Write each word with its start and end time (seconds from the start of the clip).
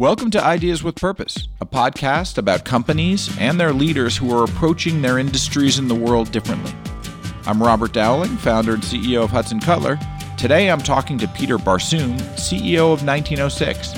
Welcome 0.00 0.30
to 0.30 0.42
Ideas 0.42 0.82
with 0.82 0.94
Purpose, 0.94 1.46
a 1.60 1.66
podcast 1.66 2.38
about 2.38 2.64
companies 2.64 3.36
and 3.38 3.60
their 3.60 3.74
leaders 3.74 4.16
who 4.16 4.34
are 4.34 4.44
approaching 4.44 5.02
their 5.02 5.18
industries 5.18 5.78
in 5.78 5.88
the 5.88 5.94
world 5.94 6.32
differently. 6.32 6.72
I'm 7.44 7.62
Robert 7.62 7.92
Dowling, 7.92 8.38
founder 8.38 8.72
and 8.72 8.82
CEO 8.82 9.22
of 9.22 9.28
Hudson 9.28 9.60
Cutler. 9.60 9.98
Today 10.38 10.70
I'm 10.70 10.80
talking 10.80 11.18
to 11.18 11.28
Peter 11.28 11.58
Barsoom, 11.58 12.18
CEO 12.36 12.94
of 12.94 13.04
1906. 13.04 13.92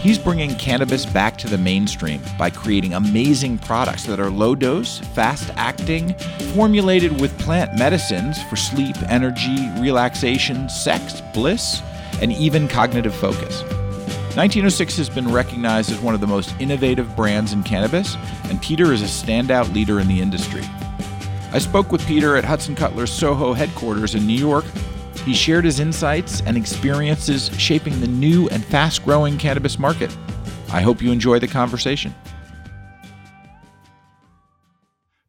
He's 0.00 0.18
bringing 0.18 0.56
cannabis 0.56 1.06
back 1.06 1.38
to 1.38 1.46
the 1.46 1.56
mainstream 1.56 2.20
by 2.36 2.50
creating 2.50 2.94
amazing 2.94 3.58
products 3.58 4.06
that 4.06 4.18
are 4.18 4.30
low 4.30 4.56
dose, 4.56 4.98
fast 5.14 5.50
acting, 5.54 6.18
formulated 6.52 7.20
with 7.20 7.38
plant 7.38 7.78
medicines 7.78 8.42
for 8.50 8.56
sleep, 8.56 8.96
energy, 9.08 9.70
relaxation, 9.78 10.68
sex, 10.68 11.22
bliss, 11.32 11.80
and 12.20 12.32
even 12.32 12.66
cognitive 12.66 13.14
focus. 13.14 13.62
1906 14.36 14.96
has 14.96 15.08
been 15.08 15.30
recognized 15.30 15.92
as 15.92 16.00
one 16.00 16.12
of 16.12 16.20
the 16.20 16.26
most 16.26 16.56
innovative 16.58 17.14
brands 17.14 17.52
in 17.52 17.62
cannabis, 17.62 18.16
and 18.46 18.60
Peter 18.60 18.92
is 18.92 19.00
a 19.00 19.04
standout 19.04 19.72
leader 19.72 20.00
in 20.00 20.08
the 20.08 20.20
industry. 20.20 20.62
I 21.52 21.58
spoke 21.58 21.92
with 21.92 22.04
Peter 22.04 22.36
at 22.36 22.44
Hudson 22.44 22.74
Cutler's 22.74 23.12
Soho 23.12 23.52
headquarters 23.52 24.16
in 24.16 24.26
New 24.26 24.36
York. 24.36 24.64
He 25.24 25.34
shared 25.34 25.64
his 25.64 25.78
insights 25.78 26.40
and 26.40 26.56
experiences 26.56 27.48
shaping 27.60 28.00
the 28.00 28.08
new 28.08 28.48
and 28.48 28.64
fast 28.64 29.04
growing 29.04 29.38
cannabis 29.38 29.78
market. 29.78 30.10
I 30.68 30.80
hope 30.80 31.00
you 31.00 31.12
enjoy 31.12 31.38
the 31.38 31.46
conversation. 31.46 32.12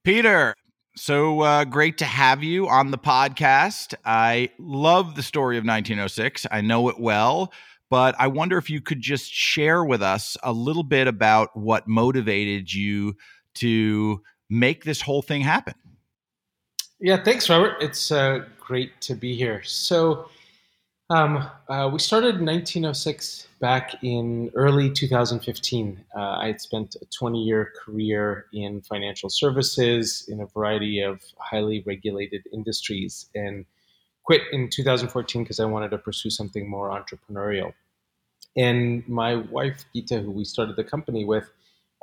Peter, 0.04 0.56
so 0.96 1.42
uh, 1.42 1.64
great 1.66 2.00
to 2.00 2.06
have 2.06 2.44
you 2.44 2.68
on 2.68 2.90
the 2.90 2.98
podcast. 2.98 3.94
I 4.04 4.50
love 4.58 5.14
the 5.14 5.22
story 5.22 5.60
of 5.60 5.64
1906. 5.64 6.48
I 6.50 6.62
know 6.62 6.90
it 6.90 7.00
well 7.00 7.54
but 7.96 8.14
I 8.20 8.28
wonder 8.28 8.58
if 8.58 8.70
you 8.70 8.82
could 8.82 9.00
just 9.00 9.32
share 9.32 9.86
with 9.86 10.02
us 10.02 10.36
a 10.44 10.52
little 10.52 10.84
bit 10.84 11.08
about 11.08 11.56
what 11.56 11.88
motivated 11.88 12.74
you 12.74 13.16
to 13.54 14.22
make 14.50 14.84
this 14.84 15.00
whole 15.00 15.22
thing 15.22 15.40
happen. 15.40 15.76
Yeah, 17.00 17.24
thanks, 17.24 17.50
Robert. 17.50 17.78
It's 17.80 18.12
uh, 18.12 18.48
great 18.60 19.00
to 19.00 19.16
be 19.16 19.34
here. 19.34 19.64
So, 19.64 20.28
um, 21.10 21.50
uh, 21.70 21.90
we 21.90 22.00
started 22.00 22.36
in 22.36 22.46
1906 22.46 23.48
back 23.62 23.96
in 24.04 24.52
early 24.56 24.92
2015. 24.92 26.04
Uh, 26.14 26.20
I 26.20 26.48
had 26.48 26.60
spent 26.60 26.98
a 27.02 27.06
20 27.18 27.42
year 27.42 27.72
career 27.82 28.48
in 28.52 28.82
financial 28.82 29.30
services 29.30 30.26
in 30.28 30.42
a 30.42 30.48
variety 30.48 31.00
of 31.00 31.22
highly 31.38 31.82
regulated 31.88 32.46
industries 32.52 33.30
and 33.36 33.64
quit 34.26 34.42
in 34.52 34.70
2014 34.70 35.44
because 35.44 35.62
I 35.62 35.66
wanted 35.66 35.92
to 35.92 35.98
pursue 35.98 36.30
something 36.30 36.70
more 36.70 36.90
entrepreneurial. 36.90 37.72
And 38.58 39.08
my 39.08 39.36
wife, 39.36 39.86
Gita, 39.94 40.20
who 40.20 40.32
we 40.32 40.46
started 40.46 40.76
the 40.76 40.84
company 40.84 41.26
with, 41.26 41.50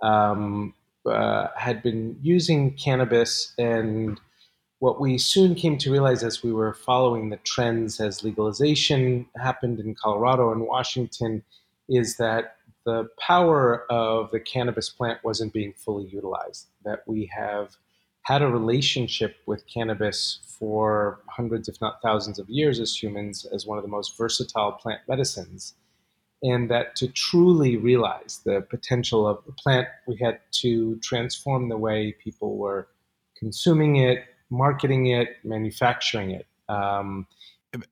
um, 0.02 0.74
uh, 1.06 1.48
had 1.56 1.82
been 1.82 2.18
using 2.22 2.74
cannabis. 2.74 3.54
And 3.58 4.20
what 4.80 5.00
we 5.00 5.18
soon 5.18 5.54
came 5.54 5.78
to 5.78 5.90
realize 5.90 6.22
as 6.22 6.42
we 6.42 6.52
were 6.52 6.74
following 6.74 7.30
the 7.30 7.38
trends 7.38 8.00
as 8.00 8.22
legalization 8.22 9.26
happened 9.40 9.80
in 9.80 9.94
Colorado 9.94 10.52
and 10.52 10.66
Washington 10.66 11.42
is 11.88 12.16
that 12.16 12.56
the 12.84 13.08
power 13.18 13.84
of 13.90 14.30
the 14.30 14.40
cannabis 14.40 14.88
plant 14.90 15.22
wasn't 15.22 15.52
being 15.52 15.72
fully 15.72 16.06
utilized, 16.06 16.66
that 16.84 17.02
we 17.06 17.30
have 17.34 17.76
had 18.22 18.42
a 18.42 18.48
relationship 18.48 19.36
with 19.46 19.66
cannabis 19.66 20.40
for 20.58 21.20
hundreds, 21.28 21.68
if 21.68 21.80
not 21.80 22.00
thousands 22.02 22.38
of 22.38 22.48
years 22.48 22.80
as 22.80 22.94
humans, 23.00 23.44
as 23.52 23.66
one 23.66 23.78
of 23.78 23.84
the 23.84 23.90
most 23.90 24.16
versatile 24.16 24.72
plant 24.72 25.00
medicines. 25.08 25.74
And 26.42 26.70
that 26.70 26.96
to 26.96 27.08
truly 27.08 27.76
realize 27.76 28.40
the 28.44 28.62
potential 28.62 29.26
of 29.28 29.44
the 29.46 29.52
plant, 29.52 29.86
we 30.08 30.16
had 30.16 30.40
to 30.62 30.96
transform 30.96 31.68
the 31.68 31.76
way 31.76 32.16
people 32.22 32.56
were 32.56 32.88
consuming 33.38 33.96
it, 33.96 34.24
marketing 34.50 35.06
it, 35.06 35.36
manufacturing 35.44 36.32
it. 36.32 36.46
Um, 36.68 37.26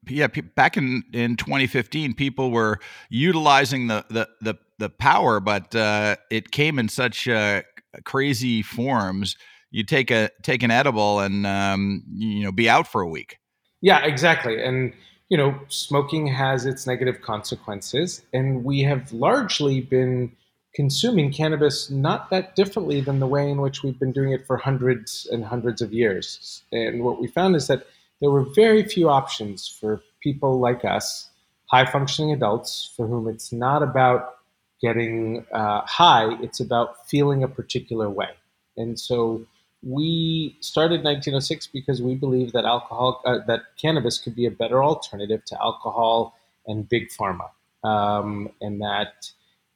yeah, 0.09 0.27
back 0.57 0.77
in, 0.77 1.05
in 1.13 1.37
2015, 1.37 2.15
people 2.15 2.51
were 2.51 2.81
utilizing 3.09 3.87
the 3.87 4.05
the 4.11 4.29
the, 4.41 4.55
the 4.79 4.91
power, 4.91 5.41
but 5.41 5.75
uh, 5.75 6.17
it 6.31 6.51
came 6.51 6.79
in 6.79 6.89
such 6.89 7.29
uh, 7.29 7.63
crazy 8.05 8.63
forms 8.63 9.37
you 9.71 9.85
take 9.85 10.11
a 10.11 10.31
take 10.43 10.63
an 10.63 10.71
edible 10.71 11.21
and 11.21 11.47
um, 11.47 12.03
you 12.13 12.43
know 12.43 12.53
be 12.53 12.69
out 12.69 12.87
for 12.87 13.01
a 13.01 13.09
week. 13.09 13.39
Yeah, 13.81 14.05
exactly. 14.05 14.63
And 14.63 14.93
you 15.31 15.39
know, 15.39 15.59
smoking 15.69 16.27
has 16.27 16.67
its 16.67 16.87
negative 16.87 17.23
consequences, 17.23 18.23
and 18.35 18.65
we 18.65 18.81
have 18.81 19.13
largely 19.13 19.81
been 19.81 20.33
consuming 20.75 21.33
cannabis 21.33 21.89
not 21.89 22.31
that 22.31 22.55
differently 22.57 23.01
than 23.01 23.21
the 23.21 23.27
way 23.27 23.49
in 23.49 23.61
which 23.61 23.83
we've 23.83 23.99
been 23.99 24.13
doing 24.13 24.33
it 24.33 24.47
for 24.47 24.57
hundreds 24.57 25.27
and 25.33 25.45
hundreds 25.45 25.81
of 25.81 25.93
years. 25.93 26.63
And 26.73 27.05
what 27.05 27.21
we 27.21 27.29
found 27.29 27.57
is 27.57 27.69
that 27.69 27.87
there 28.21 28.31
were 28.31 28.45
very 28.55 28.83
few 28.83 29.09
options 29.09 29.69
for 29.69 30.03
people 30.21 30.61
like 30.61 30.85
us, 30.85 31.31
high 31.67 31.87
functioning 31.87 32.33
adults, 32.33 32.93
for 32.97 33.07
whom 33.07 33.29
it's 33.29 33.53
not 33.53 33.83
about 33.83 34.35
getting 34.83 35.47
uh, 35.53 35.83
high, 35.83 36.41
it's 36.43 36.59
about 36.59 37.09
feeling 37.09 37.45
a 37.45 37.49
particular 37.49 38.11
way. 38.11 38.31
And 38.77 38.99
so 38.99 39.47
we 39.83 40.57
started 40.61 41.03
1906 41.03 41.67
because 41.69 42.03
we 42.03 42.15
believed 42.15 42.53
that 42.53 42.65
alcohol, 42.65 43.23
uh, 43.25 43.39
that 43.47 43.63
cannabis 43.81 44.19
could 44.19 44.35
be 44.35 44.47
a 44.47 44.51
better 44.51 44.83
alternative 44.83 45.45
to 45.47 45.61
alcohol 45.61 46.39
and 46.67 46.89
big 46.89 47.09
pharma, 47.09 47.49
um, 47.83 48.51
and 48.61 48.81
that 48.81 49.31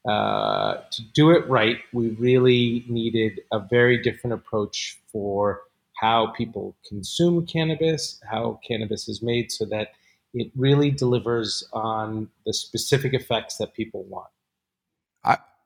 uh, 0.09 0.83
to 0.91 1.03
do 1.15 1.31
it 1.31 1.49
right, 1.49 1.79
we 1.93 2.11
really 2.11 2.85
needed 2.89 3.41
a 3.53 3.59
very 3.59 3.97
different 3.97 4.35
approach 4.35 4.99
for 5.11 5.63
how 5.95 6.27
people 6.27 6.77
consume 6.87 7.47
cannabis, 7.47 8.21
how 8.31 8.61
cannabis 8.67 9.09
is 9.09 9.23
made, 9.23 9.51
so 9.51 9.65
that 9.65 9.93
it 10.35 10.51
really 10.57 10.91
delivers 10.91 11.67
on 11.73 12.29
the 12.45 12.53
specific 12.53 13.15
effects 13.15 13.57
that 13.57 13.73
people 13.73 14.03
want. 14.05 14.29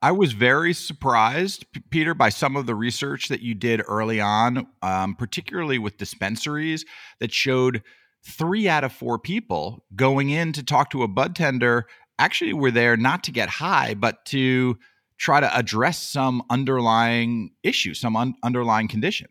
I 0.00 0.12
was 0.12 0.32
very 0.32 0.72
surprised, 0.74 1.66
Peter, 1.90 2.14
by 2.14 2.28
some 2.28 2.56
of 2.56 2.66
the 2.66 2.74
research 2.74 3.28
that 3.28 3.40
you 3.40 3.54
did 3.54 3.82
early 3.88 4.20
on, 4.20 4.66
um, 4.80 5.16
particularly 5.16 5.78
with 5.78 5.98
dispensaries 5.98 6.84
that 7.18 7.32
showed 7.32 7.82
three 8.24 8.68
out 8.68 8.84
of 8.84 8.92
four 8.92 9.18
people 9.18 9.84
going 9.96 10.30
in 10.30 10.52
to 10.52 10.62
talk 10.62 10.90
to 10.90 11.02
a 11.02 11.08
bud 11.08 11.34
tender 11.34 11.86
actually 12.18 12.52
were 12.52 12.70
there 12.70 12.96
not 12.96 13.24
to 13.24 13.32
get 13.32 13.48
high, 13.48 13.94
but 13.94 14.24
to 14.26 14.78
try 15.18 15.40
to 15.40 15.56
address 15.56 15.98
some 16.00 16.42
underlying 16.48 17.50
issue, 17.64 17.94
some 17.94 18.14
un- 18.14 18.34
underlying 18.44 18.86
condition. 18.86 19.28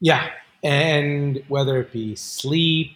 Yeah. 0.00 0.28
And 0.62 1.42
whether 1.48 1.80
it 1.80 1.92
be 1.92 2.14
sleep, 2.14 2.90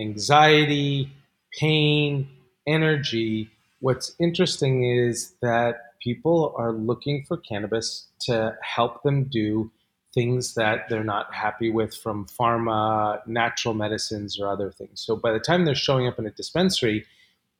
anxiety, 0.00 1.12
pain, 1.58 2.28
energy, 2.66 3.50
what's 3.80 4.14
interesting 4.18 4.84
is 4.84 5.34
that 5.42 5.89
people 6.00 6.54
are 6.56 6.72
looking 6.72 7.24
for 7.24 7.36
cannabis 7.36 8.08
to 8.20 8.56
help 8.62 9.02
them 9.02 9.24
do 9.24 9.70
things 10.12 10.54
that 10.54 10.88
they're 10.88 11.04
not 11.04 11.32
happy 11.32 11.70
with 11.70 11.94
from 11.94 12.26
pharma, 12.26 13.24
natural 13.26 13.74
medicines, 13.74 14.40
or 14.40 14.48
other 14.48 14.70
things. 14.70 15.00
So 15.00 15.16
by 15.16 15.32
the 15.32 15.38
time 15.38 15.64
they're 15.64 15.74
showing 15.74 16.08
up 16.08 16.18
in 16.18 16.26
a 16.26 16.30
dispensary, 16.30 17.06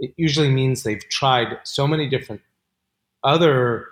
it 0.00 0.12
usually 0.16 0.50
means 0.50 0.82
they've 0.82 1.08
tried 1.10 1.58
so 1.62 1.86
many 1.86 2.08
different 2.08 2.40
other 3.22 3.86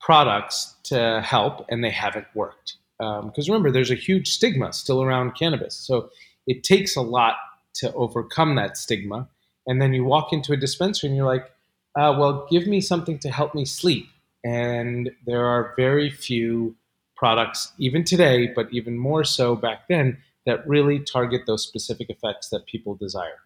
products 0.00 0.74
to 0.84 1.22
help 1.24 1.64
and 1.70 1.82
they 1.82 1.90
haven't 1.90 2.26
worked. 2.34 2.76
Because 2.98 3.48
um, 3.48 3.52
remember, 3.52 3.70
there's 3.70 3.90
a 3.90 3.96
huge 3.96 4.28
stigma 4.32 4.72
still 4.72 5.02
around 5.02 5.32
cannabis. 5.32 5.74
So 5.74 6.10
it 6.46 6.64
takes 6.64 6.96
a 6.96 7.00
lot 7.00 7.36
to 7.74 7.92
overcome 7.94 8.56
that 8.56 8.76
stigma. 8.76 9.28
And 9.66 9.80
then 9.80 9.94
you 9.94 10.04
walk 10.04 10.32
into 10.32 10.52
a 10.52 10.56
dispensary 10.56 11.08
and 11.08 11.16
you're 11.16 11.26
like, 11.26 11.50
uh, 11.96 12.14
well, 12.18 12.46
give 12.50 12.66
me 12.66 12.80
something 12.80 13.18
to 13.20 13.30
help 13.30 13.54
me 13.54 13.64
sleep. 13.64 14.08
And 14.44 15.10
there 15.26 15.46
are 15.46 15.74
very 15.76 16.10
few 16.10 16.74
products, 17.16 17.72
even 17.78 18.04
today, 18.04 18.50
but 18.54 18.66
even 18.72 18.98
more 18.98 19.24
so 19.24 19.54
back 19.54 19.86
then, 19.88 20.18
that 20.46 20.66
really 20.66 20.98
target 20.98 21.42
those 21.46 21.64
specific 21.64 22.10
effects 22.10 22.48
that 22.48 22.66
people 22.66 22.96
desire. 22.96 23.38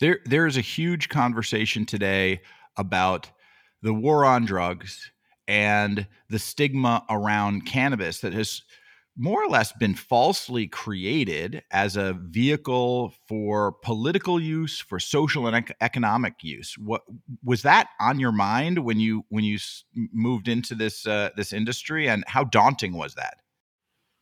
There, 0.00 0.20
there 0.24 0.46
is 0.46 0.56
a 0.56 0.62
huge 0.62 1.10
conversation 1.10 1.84
today 1.84 2.40
about 2.76 3.30
the 3.82 3.92
war 3.92 4.24
on 4.24 4.46
drugs 4.46 5.10
and 5.46 6.06
the 6.30 6.38
stigma 6.38 7.04
around 7.10 7.66
cannabis 7.66 8.20
that 8.20 8.32
has 8.32 8.62
more 9.20 9.44
or 9.44 9.48
less 9.48 9.70
been 9.72 9.94
falsely 9.94 10.66
created 10.66 11.62
as 11.70 11.94
a 11.94 12.14
vehicle 12.14 13.12
for 13.28 13.72
political 13.82 14.40
use, 14.40 14.80
for 14.80 14.98
social 14.98 15.46
and 15.46 15.56
ec- 15.56 15.76
economic 15.82 16.42
use. 16.42 16.74
What 16.78 17.02
was 17.44 17.60
that 17.62 17.88
on 18.00 18.18
your 18.18 18.32
mind 18.32 18.78
when 18.78 18.98
you 18.98 19.26
when 19.28 19.44
you 19.44 19.58
moved 19.94 20.48
into 20.48 20.74
this 20.74 21.06
uh, 21.06 21.30
this 21.36 21.52
industry, 21.52 22.08
and 22.08 22.24
how 22.26 22.44
daunting 22.44 22.94
was 22.94 23.14
that? 23.16 23.34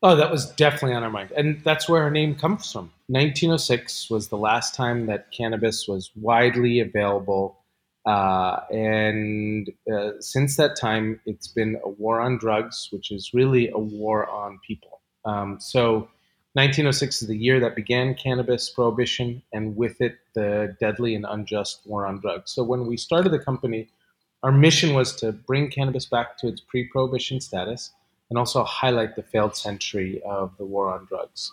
Oh, 0.02 0.16
that 0.16 0.32
was 0.32 0.50
definitely 0.50 0.94
on 0.94 1.04
our 1.04 1.10
mind, 1.10 1.30
and 1.30 1.62
that's 1.62 1.88
where 1.88 2.02
our 2.02 2.10
name 2.10 2.34
comes 2.34 2.72
from. 2.72 2.90
1906 3.06 4.10
was 4.10 4.28
the 4.28 4.36
last 4.36 4.74
time 4.74 5.06
that 5.06 5.30
cannabis 5.30 5.86
was 5.86 6.10
widely 6.16 6.80
available 6.80 7.57
Uh, 8.08 8.62
and 8.70 9.70
uh, 9.92 10.12
since 10.18 10.56
that 10.56 10.76
time, 10.76 11.20
it's 11.26 11.48
been 11.48 11.78
a 11.84 11.90
war 11.90 12.20
on 12.20 12.38
drugs, 12.38 12.88
which 12.90 13.10
is 13.10 13.34
really 13.34 13.68
a 13.68 13.78
war 13.78 14.26
on 14.30 14.58
people. 14.66 15.02
Um, 15.26 15.58
so 15.60 16.08
1906 16.54 17.20
is 17.20 17.28
the 17.28 17.36
year 17.36 17.60
that 17.60 17.76
began 17.76 18.14
cannabis 18.14 18.70
prohibition, 18.70 19.42
and 19.52 19.76
with 19.76 20.00
it, 20.00 20.16
the 20.34 20.74
deadly 20.80 21.14
and 21.14 21.26
unjust 21.28 21.82
war 21.84 22.06
on 22.06 22.18
drugs. 22.18 22.50
So 22.50 22.64
when 22.64 22.86
we 22.86 22.96
started 22.96 23.30
the 23.30 23.40
company, 23.40 23.90
our 24.42 24.52
mission 24.52 24.94
was 24.94 25.14
to 25.16 25.32
bring 25.32 25.70
cannabis 25.70 26.06
back 26.06 26.38
to 26.38 26.48
its 26.48 26.62
pre 26.62 26.84
prohibition 26.88 27.42
status 27.42 27.92
and 28.30 28.38
also 28.38 28.64
highlight 28.64 29.16
the 29.16 29.22
failed 29.22 29.54
century 29.54 30.22
of 30.22 30.56
the 30.56 30.64
war 30.64 30.90
on 30.90 31.04
drugs. 31.04 31.52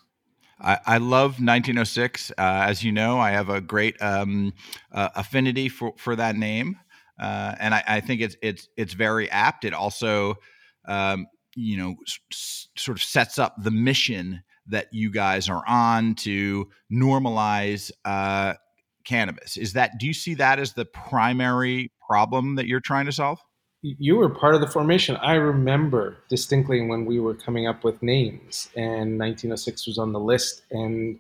I, 0.60 0.80
I 0.86 0.98
love 0.98 1.34
1906. 1.34 2.32
Uh, 2.32 2.34
as 2.38 2.84
you 2.84 2.92
know, 2.92 3.20
I 3.20 3.32
have 3.32 3.50
a 3.50 3.62
great 3.62 4.02
um, 4.02 4.54
uh, 4.92 5.10
affinity 5.16 5.70
for, 5.70 5.94
for 5.98 6.16
that 6.16 6.36
name, 6.36 6.78
uh, 7.20 7.56
and 7.60 7.74
I, 7.74 7.84
I, 7.88 8.00
think 8.02 8.22
it's 8.22 8.36
it's 8.42 8.70
it's 8.78 8.94
very 8.94 9.30
apt. 9.32 9.66
It 9.66 9.74
also, 9.74 10.36
um, 10.88 11.28
you 11.56 11.78
know, 11.78 11.96
s- 12.32 12.68
sort 12.76 12.98
of 12.98 13.04
sets 13.04 13.38
up 13.38 13.56
the 13.58 13.72
mission 13.72 14.44
that 14.68 14.88
you 14.92 15.12
guys 15.12 15.50
are 15.50 15.64
on 15.68 16.16
to 16.16 16.68
normalize 16.92 17.92
uh, 18.06 18.54
cannabis. 19.04 19.58
Is 19.58 19.74
that 19.74 19.98
do 20.00 20.08
you 20.08 20.14
see 20.14 20.34
that 20.36 20.60
as 20.60 20.74
the 20.74 20.86
primary 20.86 21.92
problem 22.08 22.56
that 22.56 22.68
you're 22.68 22.80
trying 22.80 23.06
to 23.06 23.12
solve? 23.12 23.40
You 24.00 24.16
were 24.16 24.30
part 24.30 24.56
of 24.56 24.62
the 24.62 24.68
formation. 24.68 25.16
I 25.18 25.36
remember 25.36 26.18
distinctly 26.28 26.82
when 26.82 27.06
we 27.06 27.20
were 27.20 27.36
coming 27.36 27.68
up 27.68 27.84
with 27.84 28.02
names, 28.02 28.70
and 28.76 29.20
1906 29.20 29.86
was 29.86 30.00
on 30.00 30.12
the 30.12 30.20
list, 30.20 30.64
and 30.72 31.20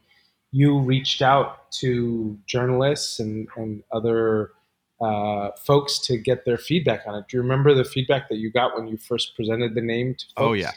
you 0.51 0.79
reached 0.79 1.21
out 1.21 1.71
to 1.73 2.37
journalists 2.47 3.19
and, 3.19 3.47
and 3.55 3.83
other 3.91 4.51
uh, 4.99 5.51
folks 5.63 5.99
to 5.99 6.17
get 6.17 6.45
their 6.45 6.57
feedback 6.57 7.01
on 7.05 7.15
it. 7.15 7.25
Do 7.29 7.37
you 7.37 7.43
remember 7.43 7.75
the 7.75 7.85
feedback 7.85 8.29
that 8.29 8.37
you 8.37 8.51
got 8.51 8.75
when 8.75 8.87
you 8.87 8.97
first 8.97 9.35
presented 9.35 9.75
the 9.75 9.81
name 9.81 10.15
to 10.15 10.25
oh, 10.37 10.41
folks? 10.41 10.49
Oh, 10.49 10.53
yeah. 10.53 10.71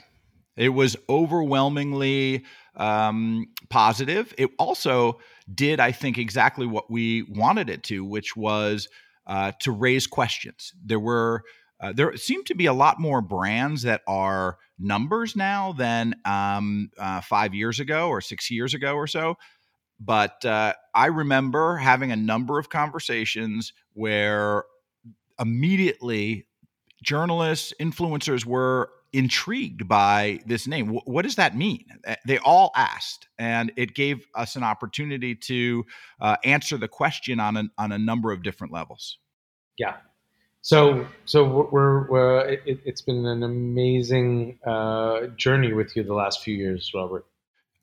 It 0.57 0.71
was 0.71 0.97
overwhelmingly 1.09 2.45
um, 2.75 3.47
positive. 3.71 4.35
It 4.37 4.51
also 4.59 5.21
did, 5.55 5.81
I 5.81 5.93
think, 5.93 6.19
exactly 6.19 6.67
what 6.67 6.91
we 6.91 7.23
wanted 7.23 7.71
it 7.71 7.85
to, 7.85 8.05
which 8.05 8.37
was 8.37 8.89
uh, 9.27 9.53
to 9.61 9.71
raise 9.71 10.07
questions. 10.09 10.73
There 10.85 10.99
were 10.99 11.45
uh, 11.81 11.93
there 11.93 12.17
seem 12.17 12.45
to 12.45 12.55
be 12.55 12.67
a 12.67 12.73
lot 12.73 13.01
more 13.01 13.21
brands 13.21 13.83
that 13.83 14.03
are 14.07 14.59
numbers 14.79 15.37
now 15.37 15.73
than 15.73 16.15
um, 16.25 16.91
uh, 16.99 17.21
five 17.21 17.55
years 17.55 17.81
ago 17.81 18.09
or 18.09 18.21
six 18.21 18.51
years 18.51 18.75
ago 18.75 18.95
or 18.95 19.07
so. 19.07 19.37
But 20.01 20.45
uh, 20.45 20.75
I 20.95 21.07
remember 21.07 21.77
having 21.77 22.13
a 22.13 22.17
number 22.17 22.59
of 22.59 22.69
conversations 22.69 23.73
where 23.95 24.65
immediately 25.41 26.47
journalists, 27.03 27.73
influencers 27.81 28.45
were 28.45 28.91
intrigued 29.13 29.89
by 29.89 30.41
this 30.47 30.67
name. 30.67 30.87
W- 30.87 31.03
what 31.05 31.23
does 31.23 31.37
that 31.37 31.57
mean? 31.57 31.85
Eh, 32.05 32.15
they 32.27 32.39
all 32.39 32.71
asked, 32.77 33.29
and 33.39 33.73
it 33.77 33.95
gave 33.95 34.27
us 34.35 34.57
an 34.57 34.63
opportunity 34.63 35.35
to 35.35 35.85
uh, 36.21 36.37
answer 36.45 36.77
the 36.77 36.89
question 36.89 37.41
on 37.41 37.57
a, 37.57 37.65
on 37.79 37.93
a 37.93 37.99
number 37.99 38.33
of 38.33 38.43
different 38.43 38.73
levels. 38.73 39.19
Yeah, 39.79 39.97
so, 40.63 41.07
so 41.25 41.45
we're, 41.71 42.09
we're 42.09 42.41
it, 42.49 42.81
has 42.87 43.03
been 43.03 43.25
an 43.27 43.43
amazing 43.43 44.59
uh, 44.67 45.27
journey 45.37 45.73
with 45.73 45.97
you 45.97 46.03
the 46.03 46.15
last 46.15 46.43
few 46.43 46.55
years, 46.55 46.91
Robert. 46.95 47.25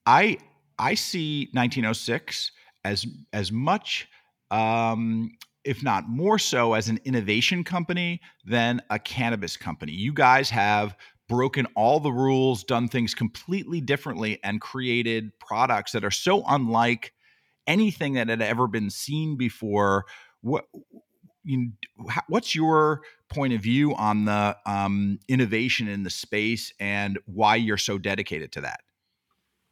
I 0.05 0.37
I 0.77 0.93
see 0.95 1.49
1906 1.53 2.51
as 2.83 3.05
as 3.33 3.51
much, 3.51 4.07
um, 4.51 5.31
if 5.63 5.81
not 5.83 6.07
more 6.07 6.37
so, 6.37 6.73
as 6.73 6.89
an 6.89 6.99
innovation 7.05 7.63
company 7.63 8.21
than 8.45 8.81
a 8.89 8.99
cannabis 8.99 9.57
company. 9.57 9.93
You 9.93 10.13
guys 10.13 10.49
have 10.49 10.95
broken 11.27 11.65
all 11.75 11.99
the 11.99 12.11
rules, 12.11 12.63
done 12.63 12.87
things 12.87 13.15
completely 13.15 13.81
differently, 13.81 14.39
and 14.43 14.61
created 14.61 15.31
products 15.39 15.93
that 15.93 16.03
are 16.03 16.11
so 16.11 16.43
unlike 16.47 17.13
anything 17.65 18.13
that 18.13 18.29
had 18.29 18.41
ever 18.41 18.67
been 18.67 18.89
seen 18.89 19.37
before. 19.37 20.05
What 20.41 20.65
you, 21.45 21.71
what's 22.27 22.55
your 22.55 23.01
point 23.29 23.53
of 23.53 23.61
view 23.61 23.95
on 23.95 24.25
the 24.25 24.57
um, 24.65 25.19
innovation 25.27 25.87
in 25.87 26.03
the 26.03 26.09
space 26.09 26.73
and 26.79 27.19
why 27.25 27.55
you're 27.55 27.77
so 27.77 27.97
dedicated 27.97 28.51
to 28.53 28.61
that? 28.61 28.81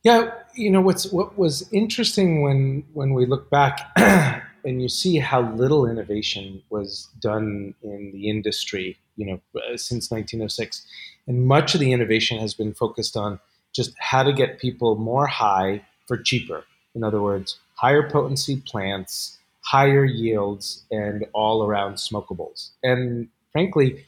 Yeah, 0.03 0.31
you 0.53 0.69
know 0.69 0.81
what's 0.81 1.11
what 1.11 1.37
was 1.37 1.67
interesting 1.71 2.41
when 2.41 2.83
when 2.91 3.13
we 3.13 3.25
look 3.25 3.49
back 3.49 3.89
and 3.95 4.81
you 4.81 4.89
see 4.89 5.17
how 5.17 5.49
little 5.53 5.89
innovation 5.89 6.61
was 6.69 7.07
done 7.21 7.73
in 7.81 8.11
the 8.13 8.29
industry, 8.29 8.97
you 9.15 9.25
know, 9.25 9.41
uh, 9.55 9.77
since 9.77 10.11
1906, 10.11 10.85
and 11.27 11.47
much 11.47 11.73
of 11.73 11.79
the 11.79 11.93
innovation 11.93 12.37
has 12.37 12.53
been 12.53 12.73
focused 12.73 13.15
on 13.15 13.39
just 13.73 13.93
how 13.97 14.23
to 14.23 14.33
get 14.33 14.59
people 14.59 14.95
more 14.95 15.25
high 15.25 15.81
for 16.05 16.17
cheaper. 16.17 16.65
In 16.95 17.03
other 17.03 17.21
words, 17.21 17.59
higher 17.75 18.07
potency 18.09 18.57
plants 18.57 19.39
higher 19.63 20.05
yields 20.05 20.83
and 20.91 21.25
all 21.33 21.63
around 21.63 21.95
smokables. 21.95 22.71
And 22.83 23.29
frankly, 23.51 24.05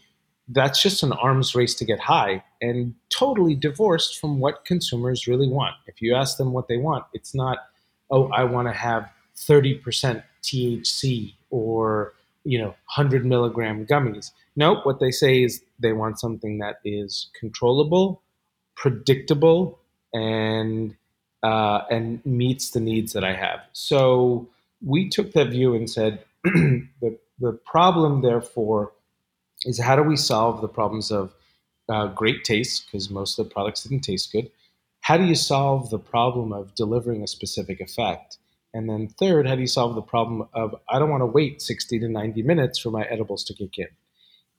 that's 0.50 0.82
just 0.82 1.02
an 1.02 1.14
arms 1.14 1.56
race 1.56 1.74
to 1.76 1.86
get 1.86 2.00
high 2.00 2.44
and 2.62 2.94
totally 3.10 3.56
divorced 3.56 4.20
from 4.20 4.40
what 4.40 4.66
consumers 4.66 5.28
really 5.28 5.48
want. 5.48 5.76
If 5.88 6.02
you 6.02 6.14
ask 6.14 6.38
them 6.38 6.52
what 6.52 6.68
they 6.68 6.78
want, 6.78 7.06
it's 7.14 7.34
not, 7.34 7.60
oh, 8.12 8.28
I 8.30 8.44
want 8.44 8.68
to 8.68 8.74
have 8.74 9.10
30% 9.38 10.24
THC 10.44 11.34
or, 11.50 12.14
you 12.44 12.60
know, 12.60 12.76
100 12.96 13.26
milligram 13.26 13.86
gummies. 13.88 14.32
Nope, 14.56 14.86
what 14.86 15.00
they 15.00 15.12
say 15.12 15.44
is 15.44 15.64
they 15.80 15.94
want 15.94 16.20
something 16.20 16.60
that 16.60 16.80
is 16.86 17.30
controllable, 17.40 18.22
predictable, 18.76 19.80
and 20.14 20.96
uh, 21.44 21.86
and 21.92 22.26
meets 22.26 22.72
the 22.72 22.80
needs 22.80 23.14
that 23.14 23.24
I 23.24 23.34
have. 23.36 23.60
So 23.74 24.48
we 24.86 25.10
took 25.10 25.34
that 25.34 25.50
view 25.50 25.74
and 25.74 25.90
said 25.90 26.24
the, 26.44 27.18
the 27.40 27.54
problem, 27.66 28.22
therefore, 28.22 28.94
is 29.66 29.80
how 29.80 29.96
do 29.96 30.04
we 30.04 30.16
solve 30.16 30.62
the 30.62 30.68
problems 30.68 31.12
of 31.12 31.34
uh, 31.90 32.08
great 32.08 32.44
taste, 32.44 32.86
because 32.86 33.10
most 33.10 33.38
of 33.38 33.48
the 33.48 33.54
products 33.54 33.84
didn't 33.84 34.04
taste 34.04 34.32
good. 34.32 34.50
How 35.02 35.18
do 35.18 35.24
you 35.24 35.36
solve 35.36 35.90
the 35.90 36.00
problem 36.00 36.54
of 36.54 36.74
delivering 36.76 37.24
a 37.24 37.28
specific 37.28 37.80
effect? 37.82 38.38
And 38.74 38.90
then, 38.90 39.08
third, 39.08 39.48
how 39.48 39.56
do 39.56 39.62
you 39.62 39.68
solve 39.68 39.96
the 39.96 40.02
problem 40.02 40.48
of 40.54 40.76
I 40.90 41.00
don't 41.00 41.10
want 41.10 41.22
to 41.22 41.28
wait 41.28 41.62
60 41.62 42.00
to 42.00 42.10
90 42.10 42.44
minutes 42.44 42.80
for 42.80 42.92
my 42.92 43.04
edibles 43.04 43.44
to 43.46 43.54
kick 43.54 43.78
in? 43.78 43.88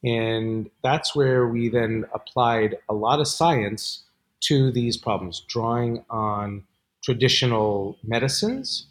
And 0.08 0.70
that's 0.82 1.14
where 1.14 1.46
we 1.46 1.68
then 1.68 2.04
applied 2.14 2.76
a 2.88 2.94
lot 2.94 3.20
of 3.20 3.28
science 3.28 4.04
to 4.42 4.70
these 4.70 4.96
problems, 4.96 5.42
drawing 5.48 6.04
on 6.10 6.64
traditional 7.02 7.98
medicines 8.04 8.86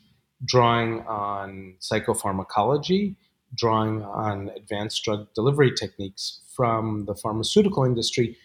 drawing 0.46 1.02
on 1.02 1.75
psychopharmacology, 1.80 3.16
drawing 3.56 4.04
on 4.04 4.50
advanced 4.56 5.04
drug 5.04 5.28
delivery 5.34 5.72
techniques 5.72 6.42
from 6.56 7.06
the 7.06 7.16
pharmaceutical 7.16 7.84
industry 7.84 8.38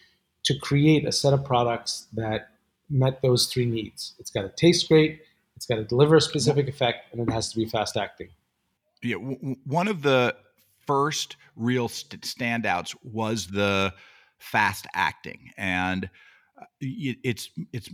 to 0.44 0.58
create 0.58 1.06
a 1.06 1.12
set 1.12 1.32
of 1.32 1.44
products 1.44 2.06
that 2.14 2.50
met 2.88 3.22
those 3.22 3.46
three 3.46 3.66
needs. 3.66 4.14
It's 4.18 4.30
got 4.30 4.42
to 4.42 4.48
taste 4.48 4.88
great, 4.88 5.20
it's 5.56 5.66
got 5.66 5.76
to 5.76 5.84
deliver 5.84 6.16
a 6.16 6.20
specific 6.20 6.68
effect, 6.68 7.12
and 7.12 7.20
it 7.20 7.32
has 7.32 7.50
to 7.52 7.58
be 7.58 7.66
fast 7.66 7.96
acting. 7.96 8.28
Yeah, 9.02 9.16
w- 9.16 9.56
one 9.64 9.88
of 9.88 10.02
the 10.02 10.34
first 10.86 11.36
real 11.56 11.88
st- 11.88 12.22
standouts 12.22 12.96
was 13.02 13.46
the 13.46 13.92
fast 14.38 14.86
acting, 14.94 15.50
and 15.56 16.08
uh, 16.60 16.64
it's 16.80 17.50
it's 17.72 17.90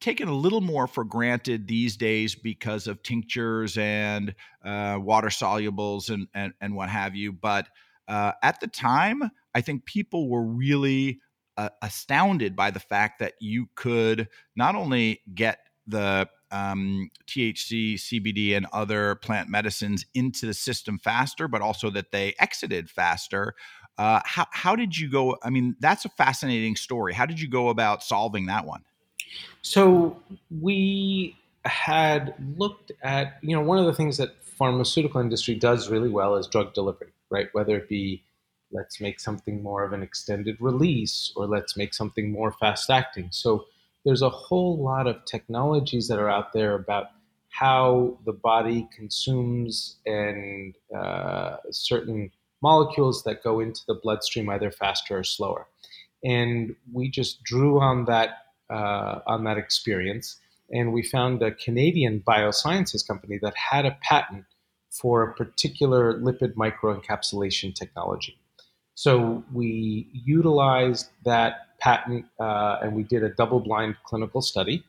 taken 0.00 0.28
a 0.28 0.34
little 0.34 0.60
more 0.60 0.86
for 0.86 1.04
granted 1.04 1.66
these 1.66 1.96
days 1.96 2.34
because 2.34 2.86
of 2.86 3.02
tinctures 3.02 3.76
and 3.78 4.34
uh, 4.64 4.98
water 5.00 5.28
solubles 5.28 6.10
and, 6.10 6.28
and, 6.34 6.52
and 6.60 6.74
what 6.74 6.88
have 6.88 7.14
you. 7.14 7.32
But 7.32 7.68
uh, 8.08 8.32
at 8.42 8.60
the 8.60 8.66
time, 8.66 9.30
I 9.54 9.60
think 9.60 9.84
people 9.84 10.28
were 10.28 10.44
really 10.44 11.20
uh, 11.56 11.70
astounded 11.82 12.56
by 12.56 12.70
the 12.70 12.80
fact 12.80 13.20
that 13.20 13.34
you 13.40 13.68
could 13.74 14.28
not 14.56 14.74
only 14.74 15.22
get 15.34 15.60
the 15.86 16.28
um, 16.50 17.10
THC, 17.26 17.94
CBD, 17.94 18.56
and 18.56 18.66
other 18.72 19.16
plant 19.16 19.48
medicines 19.48 20.06
into 20.14 20.46
the 20.46 20.54
system 20.54 20.98
faster, 20.98 21.48
but 21.48 21.62
also 21.62 21.90
that 21.90 22.12
they 22.12 22.34
exited 22.38 22.90
faster. 22.90 23.54
Uh, 23.98 24.20
how, 24.24 24.46
how 24.50 24.76
did 24.76 24.96
you 24.96 25.10
go? 25.10 25.36
I 25.42 25.50
mean, 25.50 25.76
that's 25.80 26.04
a 26.04 26.08
fascinating 26.10 26.76
story. 26.76 27.12
How 27.12 27.26
did 27.26 27.40
you 27.40 27.48
go 27.48 27.68
about 27.68 28.02
solving 28.02 28.46
that 28.46 28.66
one? 28.66 28.82
So 29.62 30.20
we 30.60 31.36
had 31.64 32.34
looked 32.56 32.92
at, 33.02 33.38
you 33.42 33.56
know, 33.56 33.62
one 33.62 33.78
of 33.78 33.86
the 33.86 33.94
things 33.94 34.16
that 34.18 34.34
pharmaceutical 34.42 35.20
industry 35.20 35.54
does 35.54 35.88
really 35.88 36.10
well 36.10 36.36
is 36.36 36.46
drug 36.46 36.74
delivery, 36.74 37.12
right? 37.30 37.48
Whether 37.52 37.76
it 37.76 37.88
be 37.88 38.22
let's 38.72 39.00
make 39.00 39.20
something 39.20 39.62
more 39.62 39.84
of 39.84 39.92
an 39.92 40.02
extended 40.02 40.56
release 40.60 41.32
or 41.36 41.46
let's 41.46 41.76
make 41.76 41.94
something 41.94 42.30
more 42.30 42.52
fast 42.52 42.90
acting. 42.90 43.28
So 43.30 43.66
there's 44.04 44.22
a 44.22 44.28
whole 44.28 44.76
lot 44.76 45.06
of 45.06 45.24
technologies 45.24 46.08
that 46.08 46.18
are 46.18 46.28
out 46.28 46.52
there 46.52 46.74
about 46.74 47.06
how 47.48 48.18
the 48.26 48.32
body 48.32 48.88
consumes 48.94 49.96
and 50.04 50.74
uh, 50.94 51.56
certain 51.70 52.30
molecules 52.62 53.22
that 53.22 53.44
go 53.44 53.60
into 53.60 53.82
the 53.86 53.94
bloodstream 53.94 54.50
either 54.50 54.70
faster 54.70 55.18
or 55.18 55.24
slower. 55.24 55.66
And 56.24 56.74
we 56.92 57.08
just 57.08 57.42
drew 57.44 57.78
on 57.80 58.06
that 58.06 58.43
uh, 58.70 59.20
on 59.26 59.44
that 59.44 59.58
experience, 59.58 60.40
and 60.70 60.92
we 60.92 61.02
found 61.02 61.42
a 61.42 61.52
Canadian 61.52 62.22
biosciences 62.26 63.06
company 63.06 63.38
that 63.42 63.54
had 63.56 63.86
a 63.86 63.96
patent 64.02 64.44
for 64.90 65.22
a 65.22 65.34
particular 65.34 66.18
lipid 66.20 66.54
microencapsulation 66.54 67.74
technology. 67.74 68.38
So 68.94 69.42
we 69.52 70.08
utilized 70.12 71.08
that 71.24 71.78
patent 71.80 72.26
uh, 72.38 72.78
and 72.80 72.94
we 72.94 73.02
did 73.02 73.22
a 73.24 73.28
double 73.28 73.60
blind 73.60 73.96
clinical 74.04 74.40
study 74.40 74.84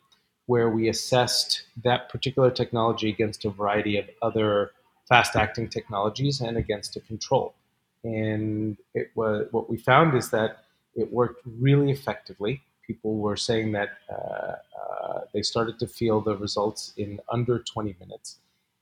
where 0.46 0.70
we 0.70 0.88
assessed 0.90 1.64
that 1.84 2.10
particular 2.10 2.52
technology 2.52 3.10
against 3.10 3.46
a 3.46 3.50
variety 3.50 3.98
of 3.98 4.06
other 4.22 4.72
fast 5.10 5.36
acting 5.36 5.68
technologies 5.68 6.40
and 6.40 6.56
against 6.56 6.96
a 6.96 7.00
control. 7.00 7.56
And 8.04 8.78
it 8.94 9.10
was 9.16 9.48
what 9.52 9.70
we 9.70 9.78
found 9.78 10.16
is 10.16 10.30
that 10.30 10.66
it 10.96 11.12
worked 11.12 11.42
really 11.46 11.92
effectively. 11.92 12.62
People 12.88 13.18
were 13.18 13.36
saying 13.36 13.72
that 13.74 13.90
uh, 14.10 14.14
uh, 14.14 15.22
they 15.34 15.42
started 15.42 15.80
to 15.80 15.88
feel 15.88 16.22
the 16.22 16.36
results 16.36 16.94
in 16.98 17.20
under 17.30 17.60
20 17.60 17.96
minutes. 18.00 18.38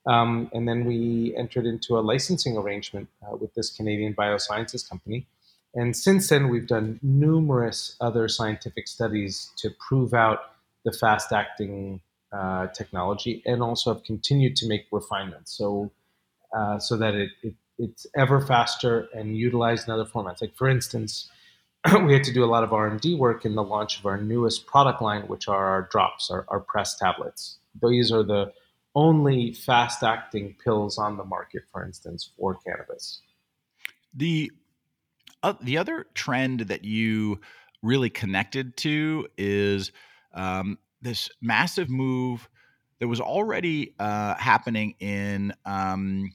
Um, 0.06 0.50
and 0.54 0.68
then 0.68 0.86
we 0.86 1.34
entered 1.38 1.66
into 1.66 1.98
a 1.98 2.02
licensing 2.02 2.58
arrangement 2.58 3.08
uh, 3.26 3.36
with 3.36 3.54
this 3.54 3.70
Canadian 3.70 4.14
biosciences 4.14 4.88
company. 4.88 5.28
And 5.76 5.96
since 5.96 6.30
then, 6.30 6.50
we've 6.50 6.68
done 6.68 7.00
numerous 7.02 7.96
other 8.02 8.28
scientific 8.28 8.88
studies 8.88 9.52
to 9.58 9.72
prove 9.88 10.14
out 10.14 10.40
the 10.84 10.92
fast 10.92 11.32
acting 11.32 12.02
uh, 12.34 12.68
technology 12.68 13.42
and 13.46 13.62
also 13.62 13.94
have 13.94 14.04
continued 14.04 14.56
to 14.56 14.68
make 14.68 14.88
refinements 14.92 15.56
so 15.56 15.92
uh, 16.56 16.80
so 16.80 16.98
that 16.98 17.14
it, 17.14 17.30
it, 17.44 17.54
it's 17.78 18.08
ever 18.16 18.42
faster 18.42 19.08
and 19.14 19.38
utilized 19.38 19.88
in 19.88 19.94
other 19.94 20.06
formats 20.06 20.42
like 20.42 20.56
for 20.56 20.68
instance 20.68 21.30
we 22.06 22.14
had 22.14 22.24
to 22.24 22.34
do 22.34 22.44
a 22.44 22.48
lot 22.48 22.64
of 22.64 22.72
r&d 22.72 23.16
work 23.16 23.46
in 23.46 23.56
the 23.56 23.64
launch 23.64 24.00
of 24.00 24.06
our 24.06 24.18
newest 24.18 24.66
product 24.66 25.02
line 25.02 25.24
which 25.24 25.48
are 25.48 25.66
our 25.66 25.88
drops 25.92 26.32
our, 26.32 26.46
our 26.48 26.60
press 26.60 26.96
tablets. 26.96 27.58
These 27.82 28.12
are 28.12 28.24
the 28.24 28.52
only 28.96 29.54
fast 29.54 30.04
acting 30.04 30.56
pills 30.64 30.98
on 30.98 31.18
the 31.18 31.24
market 31.24 31.64
for 31.72 31.86
instance 31.86 32.32
for 32.38 32.58
cannabis. 32.66 33.22
The 34.14 34.52
uh, 35.42 35.54
the 35.62 35.78
other 35.78 36.06
trend 36.14 36.62
that 36.62 36.86
you 36.86 37.40
really 37.82 38.10
connected 38.10 38.78
to 38.78 39.28
is 39.38 39.92
um, 40.34 40.78
this 41.02 41.30
massive 41.42 41.90
move 41.90 42.48
that 43.00 43.08
was 43.08 43.20
already 43.20 43.94
uh, 44.00 44.36
happening 44.36 44.96
in 45.00 45.54
um, 45.66 46.32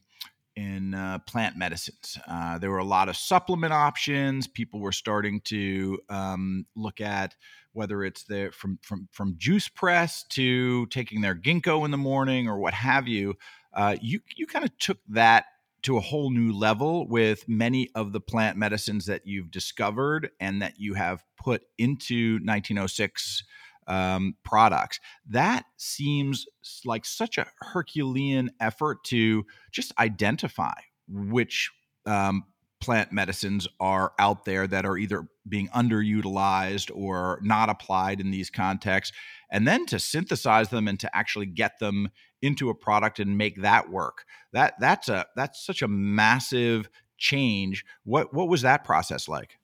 in 0.59 0.93
uh, 0.93 1.21
plant 1.21 1.57
medicines. 1.57 2.19
Uh, 2.27 2.59
there 2.59 2.71
were 2.71 2.79
a 2.79 2.85
lot 2.85 3.09
of 3.09 3.17
supplement 3.17 3.73
options. 3.73 4.49
People 4.49 4.81
were 4.81 4.91
starting 4.91 5.41
to 5.43 6.01
um, 6.09 6.67
look 6.75 7.01
at 7.01 7.37
whether 7.75 8.03
it's 8.03 8.25
the 8.25 8.51
from 8.53 8.77
from 8.83 9.09
from 9.13 9.37
juice 9.39 9.69
press 9.69 10.25
to 10.31 10.87
taking 10.87 11.21
their 11.21 11.37
ginkgo 11.37 11.85
in 11.85 11.93
the 11.93 11.97
morning 11.97 12.49
or 12.49 12.59
what 12.59 12.75
have 12.75 13.07
you. 13.07 13.35
Uh, 13.73 13.95
you 14.01 14.19
you 14.35 14.49
kind 14.49 14.65
of 14.65 14.77
took 14.79 14.99
that 15.09 15.45
to 15.83 15.97
a 15.97 16.01
whole 16.01 16.31
new 16.31 16.53
level 16.53 17.07
with 17.07 17.49
many 17.49 17.89
of 17.95 18.13
the 18.13 18.21
plant 18.21 18.57
medicines 18.57 19.07
that 19.07 19.23
you've 19.25 19.53
discovered 19.53 20.31
and 20.41 20.61
that 20.61 20.75
you 20.77 20.95
have 20.95 21.23
put 21.41 21.63
into 21.79 22.35
1906 22.43 23.45
um, 23.89 24.37
products. 24.45 25.01
That 25.29 25.65
seems 25.77 26.47
like 26.85 27.05
such 27.05 27.39
a 27.39 27.47
Herculean 27.61 28.51
effort 28.61 29.03
to 29.05 29.45
just 29.73 29.93
identify 29.99 30.75
which 31.09 31.71
um, 32.07 32.45
plant 32.81 33.13
medicines 33.13 33.67
are 33.81 34.13
out 34.19 34.45
there 34.45 34.67
that 34.67 34.85
are 34.85 34.97
either 34.97 35.27
being 35.49 35.69
underutilized 35.69 36.91
or 36.95 37.41
not 37.43 37.69
applied 37.69 38.21
in 38.21 38.31
these 38.31 38.51
contexts, 38.51 39.17
and 39.51 39.67
then 39.67 39.87
to 39.87 39.99
synthesize 39.99 40.69
them 40.69 40.87
and 40.87 41.01
to 41.01 41.17
actually 41.17 41.47
get 41.47 41.79
them 41.79 42.11
into 42.41 42.71
a 42.71 42.75
product 42.75 43.19
and 43.19 43.37
make 43.37 43.63
that 43.63 43.91
work. 43.91 44.25
That 44.53 44.75
that's 44.79 45.09
a 45.09 45.27
that's 45.35 45.65
such 45.65 45.83
a 45.83 45.89
massive 45.89 46.89
change. 47.17 47.85
What 48.05 48.33
what 48.33 48.49
was 48.49 48.63
that 48.63 48.85
process 48.85 49.29
like? 49.29 49.58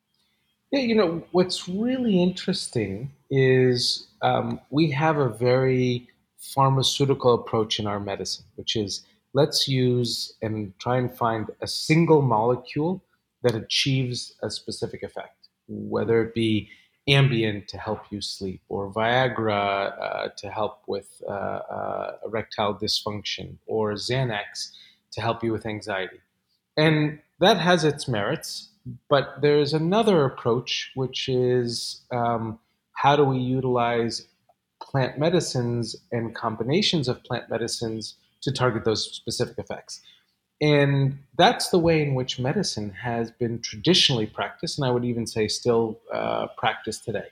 Yeah, 0.75 0.81
you 0.81 0.97
know, 0.97 1.23
what's 1.31 1.69
really 1.69 2.21
interesting 2.21 3.13
is 3.31 4.09
um, 4.23 4.59
we 4.71 4.91
have 4.91 5.19
a 5.19 5.29
very 5.29 6.09
pharmaceutical 6.37 7.33
approach 7.33 7.79
in 7.79 7.87
our 7.87 8.01
medicine, 8.01 8.45
which 8.57 8.75
is 8.75 9.07
let's 9.35 9.69
use 9.69 10.35
and 10.43 10.77
try 10.81 10.97
and 10.97 11.17
find 11.17 11.51
a 11.63 11.69
single 11.69 12.23
molecule 12.23 13.05
that 13.45 13.55
achieves 13.55 14.35
a 14.43 14.51
specific 14.51 15.05
effect, 15.05 15.47
whether 15.69 16.21
it 16.25 16.35
be 16.35 16.69
Ambien 17.09 17.65
to 17.69 17.79
help 17.79 18.01
you 18.11 18.21
sleep 18.21 18.61
or 18.69 18.93
Viagra 18.93 19.97
uh, 20.03 20.29
to 20.39 20.51
help 20.51 20.83
with 20.89 21.23
uh, 21.29 21.31
uh, 21.31 22.17
erectile 22.27 22.75
dysfunction 22.75 23.59
or 23.69 23.93
Xanax 23.93 24.73
to 25.13 25.21
help 25.21 25.45
you 25.45 25.53
with 25.53 25.67
anxiety. 25.67 26.19
And 26.77 27.21
that 27.39 27.59
has 27.59 27.85
its 27.85 28.09
merits. 28.09 28.71
But 29.09 29.41
there's 29.41 29.73
another 29.73 30.25
approach, 30.25 30.91
which 30.95 31.29
is 31.29 32.03
um, 32.11 32.59
how 32.93 33.17
do 33.17 33.25
we 33.25 33.39
utilize 33.39 34.27
plant 34.83 35.19
medicines 35.19 35.97
and 36.13 36.35
combinations 36.35 37.09
of 37.09 37.23
plant 37.25 37.49
medicines 37.49 38.17
to 38.43 38.53
target 38.53 38.85
those 38.85 39.11
specific 39.11 39.59
effects. 39.59 40.01
And 40.61 41.19
that's 41.37 41.71
the 41.71 41.79
way 41.79 42.03
in 42.03 42.15
which 42.15 42.39
medicine 42.39 42.91
has 42.91 43.31
been 43.31 43.61
traditionally 43.61 44.27
practiced, 44.27 44.79
and 44.79 44.87
I 44.87 44.91
would 44.91 45.05
even 45.05 45.27
say 45.27 45.49
still 45.49 45.99
uh, 46.13 46.47
practiced 46.57 47.05
today. 47.05 47.29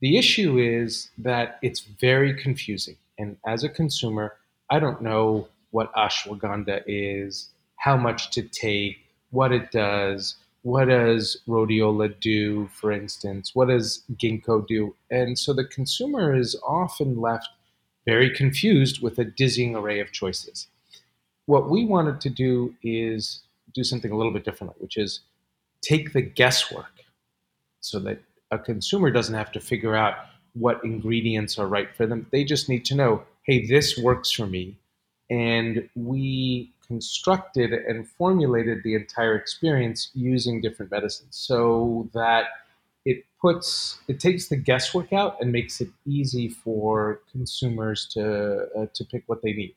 The 0.00 0.18
issue 0.18 0.58
is 0.58 1.10
that 1.18 1.58
it's 1.62 1.80
very 1.80 2.34
confusing. 2.34 2.96
And 3.18 3.36
as 3.46 3.62
a 3.62 3.68
consumer, 3.68 4.34
I 4.70 4.80
don't 4.80 5.02
know 5.02 5.48
what 5.70 5.92
ashwagandha 5.94 6.82
is, 6.86 7.50
how 7.76 7.96
much 7.96 8.30
to 8.32 8.42
take, 8.42 8.98
what 9.30 9.52
it 9.52 9.70
does, 9.70 10.36
what 10.62 10.86
does 10.88 11.36
rhodiola 11.46 12.18
do, 12.20 12.68
for 12.68 12.92
instance? 12.92 13.50
What 13.54 13.68
does 13.68 14.04
ginkgo 14.14 14.66
do? 14.66 14.94
And 15.10 15.38
so 15.38 15.52
the 15.52 15.64
consumer 15.64 16.34
is 16.34 16.58
often 16.66 17.20
left 17.20 17.48
very 18.06 18.30
confused 18.30 19.02
with 19.02 19.18
a 19.18 19.24
dizzying 19.24 19.74
array 19.74 20.00
of 20.00 20.12
choices. 20.12 20.68
What 21.46 21.68
we 21.68 21.84
wanted 21.84 22.20
to 22.22 22.30
do 22.30 22.74
is 22.82 23.42
do 23.74 23.82
something 23.82 24.12
a 24.12 24.16
little 24.16 24.32
bit 24.32 24.44
differently, 24.44 24.76
which 24.80 24.96
is 24.96 25.20
take 25.82 26.12
the 26.12 26.22
guesswork 26.22 26.92
so 27.80 27.98
that 28.00 28.20
a 28.50 28.58
consumer 28.58 29.10
doesn't 29.10 29.34
have 29.34 29.50
to 29.52 29.60
figure 29.60 29.96
out 29.96 30.14
what 30.54 30.84
ingredients 30.84 31.58
are 31.58 31.66
right 31.66 31.94
for 31.96 32.06
them. 32.06 32.26
They 32.30 32.44
just 32.44 32.68
need 32.68 32.84
to 32.86 32.94
know, 32.94 33.22
hey, 33.46 33.66
this 33.66 33.98
works 33.98 34.30
for 34.30 34.46
me. 34.46 34.78
And 35.30 35.88
we 35.96 36.72
constructed 36.92 37.72
and 37.72 38.06
formulated 38.06 38.82
the 38.84 38.94
entire 38.94 39.34
experience 39.34 40.10
using 40.12 40.60
different 40.60 40.90
medicines 40.90 41.34
so 41.34 42.06
that 42.12 42.44
it 43.06 43.24
puts 43.40 43.98
it 44.08 44.20
takes 44.20 44.48
the 44.48 44.56
guesswork 44.56 45.10
out 45.10 45.40
and 45.40 45.50
makes 45.50 45.80
it 45.80 45.88
easy 46.04 46.50
for 46.50 47.20
consumers 47.30 48.06
to 48.14 48.22
uh, 48.78 48.86
to 48.92 49.04
pick 49.06 49.22
what 49.26 49.40
they 49.40 49.54
need. 49.54 49.74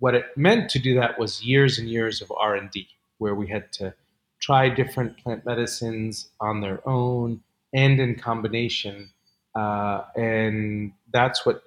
What 0.00 0.16
it 0.16 0.26
meant 0.36 0.68
to 0.70 0.80
do 0.80 0.96
that 0.96 1.16
was 1.16 1.44
years 1.44 1.78
and 1.78 1.88
years 1.88 2.20
of 2.20 2.32
r&d 2.32 2.88
where 3.18 3.36
we 3.36 3.46
had 3.46 3.70
to 3.78 3.94
try 4.40 4.68
different 4.68 5.16
plant 5.18 5.46
medicines 5.46 6.28
on 6.40 6.60
their 6.60 6.80
own 6.88 7.40
and 7.72 8.00
in 8.00 8.16
combination 8.16 9.10
uh, 9.54 10.02
and 10.16 10.92
that's 11.12 11.46
what 11.46 11.62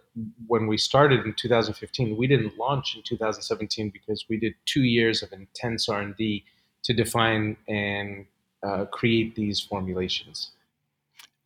when 0.48 0.68
we 0.68 0.78
started 0.78 1.26
in 1.26 1.34
2015, 1.34 2.16
we 2.16 2.28
didn't 2.28 2.58
launch 2.58 2.96
in 2.96 3.04
2017 3.04 3.90
because 3.90 4.26
we 4.30 4.38
did 4.38 4.54
two 4.66 4.84
years 4.84 5.22
of 5.22 5.34
intense 5.34 5.90
R&D 5.90 6.46
to 6.84 6.94
define 6.94 7.58
and 7.68 8.26
uh, 8.64 8.86
create 8.86 9.36
these 9.36 9.60
formulations. 9.60 10.52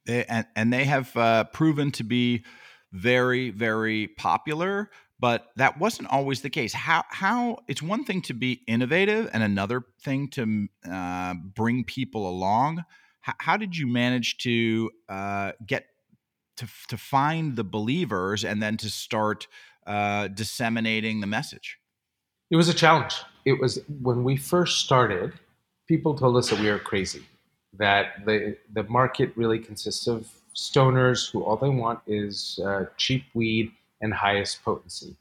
They, 0.06 0.26
and, 0.26 0.46
and 0.56 0.72
they 0.72 0.86
have 0.86 1.16
uh, 1.18 1.46
proven 1.46 1.92
to 1.92 2.04
be 2.04 2.44
very, 2.92 3.50
very 3.50 4.08
popular, 4.08 4.90
but 5.20 5.48
that 5.56 5.80
wasn't 5.80 6.10
always 6.10 6.42
the 6.42 6.50
case. 6.50 6.74
How, 6.74 7.04
how 7.10 7.60
it's 7.68 7.82
one 7.82 8.04
thing 8.06 8.22
to 8.24 8.34
be 8.34 8.62
innovative 8.68 9.30
and 9.34 9.44
another 9.44 9.84
thing 10.02 10.30
to 10.30 10.68
uh, 10.90 11.34
bring 11.34 11.84
people 11.84 12.30
along. 12.30 12.86
How, 13.22 13.58
did 13.58 13.78
you 13.78 13.86
manage 13.86 14.38
to 14.38 14.90
uh, 15.08 15.52
get 15.66 15.86
to 16.60 16.68
to 16.88 16.98
find 16.98 17.56
the 17.56 17.64
believers 17.64 18.46
and 18.46 18.62
then 18.64 18.78
to 18.78 18.90
start 18.90 19.48
uh, 19.88 20.28
disseminating 20.28 21.22
the 21.22 21.28
message? 21.28 21.80
It 22.52 22.56
was 22.56 22.70
a 22.70 22.74
challenge. 22.74 23.16
It 23.46 23.60
was 23.60 23.80
when 24.02 24.24
we 24.24 24.38
first 24.38 24.74
started. 24.86 25.34
People 25.88 26.16
told 26.16 26.38
us 26.38 26.50
that 26.50 26.60
we 26.60 26.70
were 26.70 26.80
crazy. 26.92 27.24
That 27.78 28.26
the 28.26 28.58
the 28.74 28.84
market 28.84 29.34
really 29.36 29.60
consists 29.60 30.08
of 30.08 30.28
stoners 30.56 31.32
who 31.32 31.44
all 31.44 31.58
they 31.58 31.70
want 31.70 32.00
is 32.08 32.60
uh, 32.66 32.86
cheap 32.98 33.24
weed 33.34 33.72
and 34.02 34.14
highest 34.14 34.64
potency. 34.64 35.16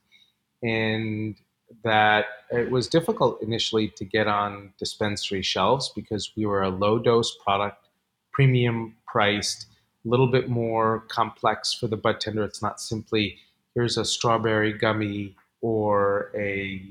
and 0.62 1.36
that 1.84 2.26
it 2.50 2.70
was 2.70 2.88
difficult 2.88 3.42
initially 3.42 3.88
to 3.88 4.04
get 4.04 4.26
on 4.26 4.72
dispensary 4.78 5.42
shelves 5.42 5.92
because 5.94 6.32
we 6.36 6.46
were 6.46 6.62
a 6.62 6.70
low 6.70 6.98
dose 6.98 7.36
product, 7.44 7.88
premium 8.32 8.94
priced, 9.06 9.66
a 10.04 10.08
little 10.08 10.28
bit 10.28 10.48
more 10.48 11.04
complex 11.08 11.72
for 11.72 11.86
the 11.86 11.96
bud 11.96 12.20
tender. 12.20 12.44
It's 12.44 12.62
not 12.62 12.80
simply 12.80 13.38
here's 13.74 13.96
a 13.96 14.04
strawberry 14.04 14.72
gummy 14.72 15.36
or 15.60 16.32
a 16.36 16.82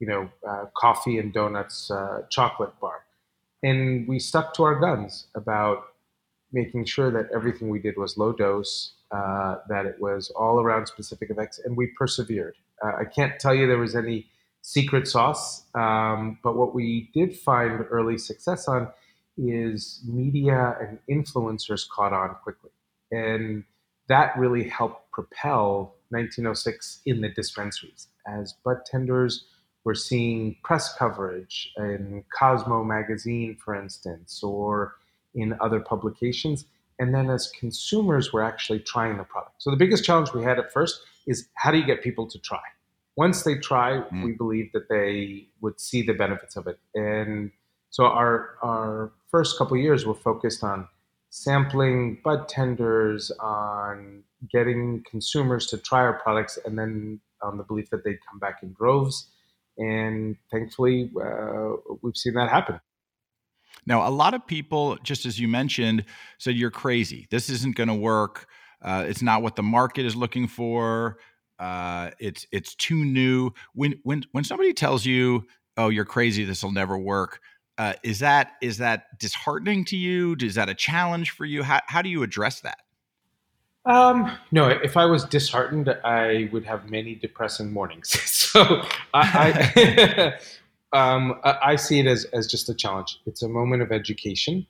you 0.00 0.06
know 0.06 0.30
uh, 0.48 0.66
coffee 0.76 1.18
and 1.18 1.32
donuts 1.32 1.90
uh, 1.90 2.22
chocolate 2.30 2.78
bar, 2.80 3.04
and 3.62 4.06
we 4.08 4.18
stuck 4.18 4.54
to 4.54 4.62
our 4.64 4.78
guns 4.78 5.26
about 5.34 5.84
making 6.52 6.84
sure 6.84 7.10
that 7.10 7.28
everything 7.34 7.68
we 7.68 7.78
did 7.78 7.96
was 7.96 8.16
low 8.16 8.32
dose, 8.32 8.94
uh, 9.10 9.56
that 9.68 9.84
it 9.84 10.00
was 10.00 10.30
all 10.30 10.60
around 10.60 10.86
specific 10.86 11.30
effects, 11.30 11.60
and 11.64 11.76
we 11.76 11.86
persevered. 11.98 12.54
Uh, 12.82 12.92
I 13.00 13.04
can't 13.04 13.38
tell 13.38 13.54
you 13.54 13.66
there 13.66 13.78
was 13.78 13.96
any 13.96 14.26
secret 14.62 15.06
sauce, 15.06 15.64
um, 15.74 16.38
but 16.42 16.56
what 16.56 16.74
we 16.74 17.10
did 17.12 17.36
find 17.36 17.84
early 17.90 18.18
success 18.18 18.68
on 18.68 18.88
is 19.38 20.02
media 20.06 20.76
and 20.80 20.98
influencers 21.10 21.88
caught 21.88 22.12
on 22.12 22.34
quickly. 22.42 22.70
And 23.10 23.64
that 24.08 24.36
really 24.36 24.68
helped 24.68 25.10
propel 25.12 25.94
1906 26.10 27.00
in 27.06 27.20
the 27.20 27.28
dispensaries. 27.28 28.08
As 28.26 28.54
bud 28.64 28.84
tenders 28.84 29.44
were 29.84 29.94
seeing 29.94 30.56
press 30.64 30.94
coverage 30.94 31.72
in 31.76 32.24
Cosmo 32.36 32.84
magazine, 32.84 33.56
for 33.64 33.74
instance, 33.74 34.42
or 34.42 34.94
in 35.34 35.56
other 35.60 35.80
publications. 35.80 36.66
And 36.98 37.14
then 37.14 37.30
as 37.30 37.50
consumers 37.58 38.32
were 38.32 38.42
actually 38.42 38.80
trying 38.80 39.18
the 39.18 39.24
product. 39.24 39.62
So 39.62 39.70
the 39.70 39.76
biggest 39.76 40.04
challenge 40.04 40.32
we 40.32 40.42
had 40.42 40.58
at 40.58 40.72
first 40.72 41.00
is 41.26 41.48
how 41.54 41.70
do 41.70 41.78
you 41.78 41.86
get 41.86 42.02
people 42.02 42.26
to 42.26 42.38
try? 42.38 42.60
Once 43.16 43.42
they 43.42 43.56
try, 43.56 44.00
mm. 44.12 44.24
we 44.24 44.32
believe 44.32 44.72
that 44.72 44.88
they 44.88 45.46
would 45.60 45.80
see 45.80 46.02
the 46.02 46.12
benefits 46.12 46.56
of 46.56 46.66
it. 46.66 46.78
And 46.94 47.50
so 47.90 48.04
our 48.04 48.56
our 48.62 49.12
first 49.30 49.58
couple 49.58 49.76
years 49.76 50.06
were 50.06 50.14
focused 50.14 50.64
on 50.64 50.88
sampling 51.30 52.18
bud 52.24 52.48
tenders, 52.48 53.30
on 53.40 54.22
getting 54.50 55.04
consumers 55.10 55.66
to 55.66 55.78
try 55.78 56.00
our 56.00 56.18
products, 56.20 56.58
and 56.64 56.78
then 56.78 57.20
on 57.42 57.56
the 57.56 57.64
belief 57.64 57.90
that 57.90 58.04
they'd 58.04 58.18
come 58.28 58.38
back 58.38 58.62
in 58.62 58.72
droves. 58.72 59.30
And 59.76 60.36
thankfully, 60.50 61.10
uh, 61.20 61.76
we've 62.02 62.16
seen 62.16 62.34
that 62.34 62.48
happen. 62.48 62.80
Now, 63.86 64.06
a 64.06 64.10
lot 64.10 64.34
of 64.34 64.46
people, 64.46 64.96
just 65.02 65.24
as 65.24 65.38
you 65.38 65.48
mentioned, 65.48 66.04
said 66.38 66.56
you're 66.56 66.70
crazy. 66.70 67.26
This 67.30 67.48
isn't 67.48 67.76
going 67.76 67.88
to 67.88 67.94
work. 67.94 68.46
Uh, 68.82 69.04
it's 69.06 69.22
not 69.22 69.42
what 69.42 69.56
the 69.56 69.62
market 69.62 70.04
is 70.04 70.16
looking 70.16 70.46
for. 70.46 71.18
Uh, 71.58 72.10
it's 72.20 72.46
it's 72.52 72.74
too 72.74 73.04
new. 73.04 73.50
When 73.74 73.98
when 74.04 74.24
when 74.32 74.44
somebody 74.44 74.72
tells 74.72 75.04
you, 75.04 75.46
"Oh, 75.76 75.88
you're 75.88 76.04
crazy. 76.04 76.44
This 76.44 76.62
will 76.62 76.72
never 76.72 76.96
work," 76.96 77.40
uh, 77.78 77.94
is 78.02 78.18
that 78.18 78.52
is 78.60 78.78
that 78.78 79.18
disheartening 79.18 79.84
to 79.86 79.96
you? 79.96 80.36
Is 80.40 80.56
that 80.56 80.68
a 80.68 80.74
challenge 80.74 81.30
for 81.30 81.44
you? 81.44 81.62
How 81.62 81.80
how 81.86 82.02
do 82.02 82.08
you 82.08 82.22
address 82.22 82.60
that? 82.60 82.78
Um, 83.86 84.36
no, 84.52 84.68
if 84.68 84.98
I 84.98 85.06
was 85.06 85.24
disheartened, 85.24 85.88
I 86.04 86.50
would 86.52 86.66
have 86.66 86.90
many 86.90 87.14
depressing 87.14 87.72
mornings. 87.72 88.10
so 88.30 88.82
I, 89.14 89.72
I 89.74 90.34
Um, 90.92 91.40
I 91.44 91.76
see 91.76 92.00
it 92.00 92.06
as, 92.06 92.24
as 92.26 92.46
just 92.46 92.68
a 92.68 92.74
challenge. 92.74 93.20
It's 93.26 93.42
a 93.42 93.48
moment 93.48 93.82
of 93.82 93.92
education, 93.92 94.66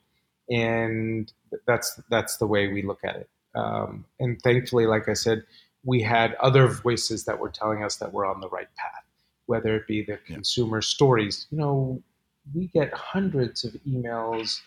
and 0.49 1.31
that's 1.65 1.99
that's 2.09 2.37
the 2.37 2.47
way 2.47 2.67
we 2.67 2.81
look 2.81 2.99
at 3.03 3.15
it. 3.15 3.29
Um, 3.55 4.05
and 4.19 4.41
thankfully, 4.41 4.85
like 4.85 5.07
I 5.07 5.13
said, 5.13 5.43
we 5.85 6.01
had 6.01 6.35
other 6.35 6.67
voices 6.67 7.23
that 7.25 7.39
were 7.39 7.49
telling 7.49 7.83
us 7.83 7.95
that 7.97 8.11
we're 8.11 8.25
on 8.25 8.41
the 8.41 8.49
right 8.49 8.67
path. 8.75 9.03
Whether 9.45 9.75
it 9.77 9.87
be 9.87 10.03
the 10.03 10.17
consumer 10.27 10.77
yeah. 10.77 10.87
stories, 10.87 11.47
you 11.51 11.57
know, 11.57 12.03
we 12.53 12.67
get 12.67 12.93
hundreds 12.93 13.63
of 13.63 13.73
emails 13.87 14.59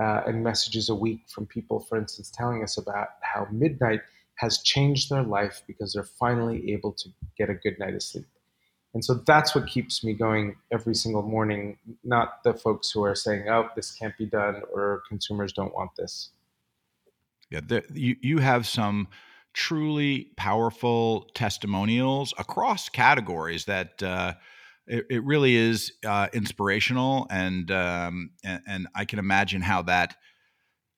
uh, 0.00 0.22
and 0.26 0.42
messages 0.42 0.88
a 0.88 0.94
week 0.94 1.20
from 1.28 1.46
people, 1.46 1.80
for 1.80 1.98
instance, 1.98 2.30
telling 2.30 2.62
us 2.62 2.78
about 2.78 3.08
how 3.22 3.46
midnight 3.50 4.00
has 4.36 4.58
changed 4.58 5.10
their 5.10 5.22
life 5.22 5.62
because 5.66 5.92
they're 5.92 6.02
finally 6.04 6.72
able 6.72 6.92
to 6.92 7.08
get 7.36 7.50
a 7.50 7.54
good 7.54 7.78
night 7.78 7.94
of 7.94 8.02
sleep. 8.02 8.26
And 8.94 9.04
so 9.04 9.14
that's 9.26 9.54
what 9.54 9.66
keeps 9.66 10.04
me 10.04 10.12
going 10.12 10.56
every 10.70 10.94
single 10.94 11.22
morning, 11.22 11.78
not 12.04 12.42
the 12.44 12.52
folks 12.52 12.90
who 12.90 13.02
are 13.04 13.14
saying, 13.14 13.48
oh, 13.48 13.68
this 13.74 13.92
can't 13.92 14.16
be 14.18 14.26
done 14.26 14.62
or 14.72 15.02
consumers 15.08 15.52
don't 15.52 15.74
want 15.74 15.90
this. 15.96 16.30
Yeah, 17.50 17.60
the, 17.66 17.84
you, 17.92 18.16
you 18.20 18.38
have 18.38 18.66
some 18.66 19.08
truly 19.54 20.30
powerful 20.36 21.30
testimonials 21.34 22.34
across 22.38 22.88
categories 22.88 23.66
that 23.66 24.02
uh, 24.02 24.34
it, 24.86 25.06
it, 25.10 25.24
really 25.24 25.54
is 25.54 25.92
uh, 26.06 26.28
inspirational. 26.32 27.26
And, 27.30 27.70
um, 27.70 28.30
and, 28.44 28.62
and, 28.66 28.88
I 28.94 29.04
can 29.04 29.18
imagine 29.18 29.62
how 29.62 29.82
that 29.82 30.16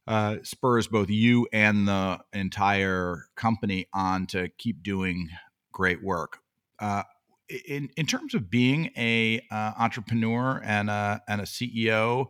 uh, 0.06 0.36
spurs 0.42 0.86
both 0.86 1.10
you 1.10 1.48
and 1.52 1.88
the 1.88 2.20
entire 2.32 3.26
company 3.36 3.86
on 3.92 4.26
to 4.28 4.48
keep 4.58 4.82
doing 4.82 5.28
great 5.72 6.02
work. 6.02 6.38
Uh, 6.78 7.02
in 7.66 7.90
in 7.96 8.06
terms 8.06 8.34
of 8.34 8.50
being 8.50 8.90
a 8.96 9.40
uh, 9.50 9.72
entrepreneur 9.78 10.60
and 10.64 10.88
a 10.88 11.20
and 11.28 11.40
a 11.40 11.44
CEO 11.44 12.28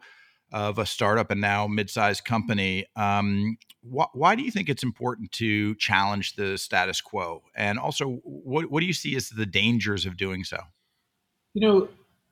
of 0.53 0.79
a 0.79 0.87
startup 0.87 1.31
and 1.31 1.41
now 1.41 1.67
mid-sized 1.67 2.25
company, 2.25 2.87
um, 2.97 3.57
wh- 3.83 4.13
why 4.15 4.35
do 4.35 4.43
you 4.43 4.51
think 4.51 4.69
it's 4.69 4.83
important 4.83 5.33
to 5.33 5.75
challenge 5.77 6.35
the 6.35 6.57
status 6.59 7.01
quo? 7.01 7.43
And 7.55 7.79
also, 7.79 8.21
what 8.25 8.71
what 8.71 8.81
do 8.81 8.87
you 8.87 8.93
see 8.93 9.17
as 9.17 9.29
the 9.29 9.47
dangers 9.47 10.07
of 10.07 10.17
doing 10.17 10.45
so? 10.45 10.59
You 11.55 11.61
know, 11.61 11.89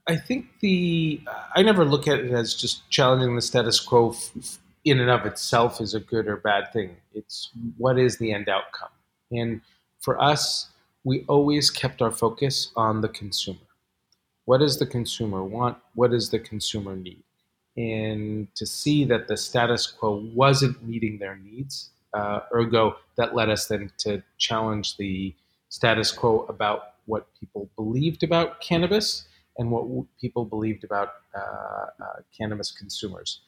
I 0.09 0.17
think 0.17 0.47
the 0.61 1.21
I 1.55 1.63
never 1.63 1.85
look 1.85 2.09
at 2.09 2.19
it 2.19 2.33
as 2.33 2.55
just 2.55 2.89
challenging 2.91 3.37
the 3.37 3.43
status 3.43 3.79
quo 3.79 4.11
f- 4.11 4.59
in 4.85 4.99
and 4.99 5.11
of 5.11 5.25
itself 5.27 5.81
is 5.81 5.95
a 5.95 6.01
good 6.01 6.27
or 6.27 6.37
bad 6.37 6.73
thing. 6.73 6.97
It's 7.15 7.51
what 7.79 7.99
is 7.99 8.19
the 8.19 8.33
end 8.33 8.49
outcome, 8.49 8.91
and 9.31 9.61
for 10.01 10.21
us 10.21 10.71
we 11.05 11.25
always 11.29 11.71
kept 11.71 12.03
our 12.03 12.11
focus 12.11 12.73
on 12.77 13.01
the 13.01 13.09
consumer. 13.09 13.59
What 14.45 14.59
does 14.59 14.79
the 14.79 14.87
consumer 14.87 15.45
want? 15.45 15.79
What 15.95 16.11
does 16.11 16.31
the 16.31 16.39
consumer 16.41 16.97
need? 16.97 17.23
And 17.77 18.53
to 18.57 18.67
see 18.67 19.05
that 19.05 19.29
the 19.29 19.37
status 19.37 19.87
quo 19.87 20.29
wasn't 20.35 20.83
meeting 20.83 21.19
their 21.19 21.37
needs, 21.37 21.91
uh, 22.13 22.41
ergo, 22.55 22.97
that 23.17 23.35
led 23.35 23.51
us 23.51 23.67
then 23.67 23.91
to 23.99 24.23
challenge 24.39 24.97
the 24.97 25.35
status 25.69 26.13
quo 26.13 26.45
about 26.49 26.92
what 27.13 27.27
people 27.39 27.69
believed 27.77 28.23
about 28.23 28.49
cannabis 28.63 29.27
and 29.59 29.71
what 29.71 29.85
people 30.19 30.45
believed 30.47 30.83
about 30.83 31.11
uh, 31.37 31.87
uh, 32.05 32.19
cannabis 32.37 32.73
consumers. 32.73 33.43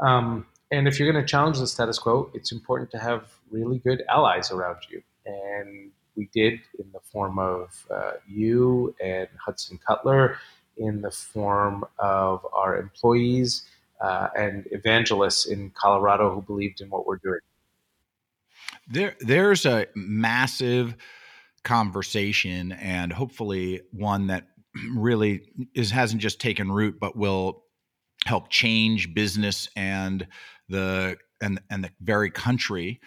Um, 0.00 0.46
and 0.72 0.88
if 0.88 0.98
you're 0.98 1.10
going 1.12 1.24
to 1.24 1.30
challenge 1.36 1.58
the 1.60 1.68
status 1.68 1.98
quo, 1.98 2.28
it's 2.34 2.50
important 2.50 2.90
to 2.90 2.98
have 2.98 3.20
really 3.50 3.78
good 3.78 4.02
allies 4.08 4.50
around 4.50 4.78
you. 4.90 5.00
And 5.24 5.92
we 6.16 6.28
did 6.34 6.54
in 6.80 6.86
the 6.92 6.98
form 7.12 7.38
of 7.38 7.86
uh, 7.88 8.12
you 8.26 8.94
and 9.02 9.28
Hudson 9.44 9.78
Cutler, 9.86 10.38
in 10.76 11.00
the 11.00 11.12
form 11.12 11.84
of 12.00 12.44
our 12.52 12.76
employees 12.76 13.62
uh, 14.00 14.28
and 14.36 14.66
evangelists 14.72 15.46
in 15.46 15.70
Colorado 15.70 16.34
who 16.34 16.42
believed 16.42 16.80
in 16.80 16.90
what 16.90 17.06
we're 17.06 17.22
doing. 17.28 17.38
There, 18.88 19.14
there's 19.20 19.64
a 19.64 19.86
massive 19.94 20.96
conversation, 21.64 22.72
and 22.72 23.12
hopefully 23.12 23.82
one 23.90 24.28
that 24.28 24.46
really 24.94 25.42
is 25.74 25.90
hasn't 25.90 26.22
just 26.22 26.40
taken 26.40 26.70
root, 26.70 26.96
but 27.00 27.16
will 27.16 27.64
help 28.26 28.48
change 28.48 29.14
business 29.14 29.68
and 29.76 30.26
the 30.68 31.16
and 31.40 31.60
and 31.70 31.84
the 31.84 31.90
very 32.00 32.30
country 32.30 33.00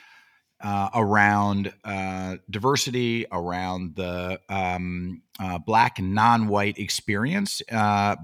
uh, 0.62 0.89
around 0.93 1.74
uh, 1.84 2.38
diversity, 2.50 3.26
around 3.32 3.96
the 3.96 4.39
um, 4.50 5.22
uh, 5.39 5.58
black 5.60 6.00
and 6.00 6.15
non-white 6.15 6.78
experience, 6.80 7.62
uh, 7.72 8.15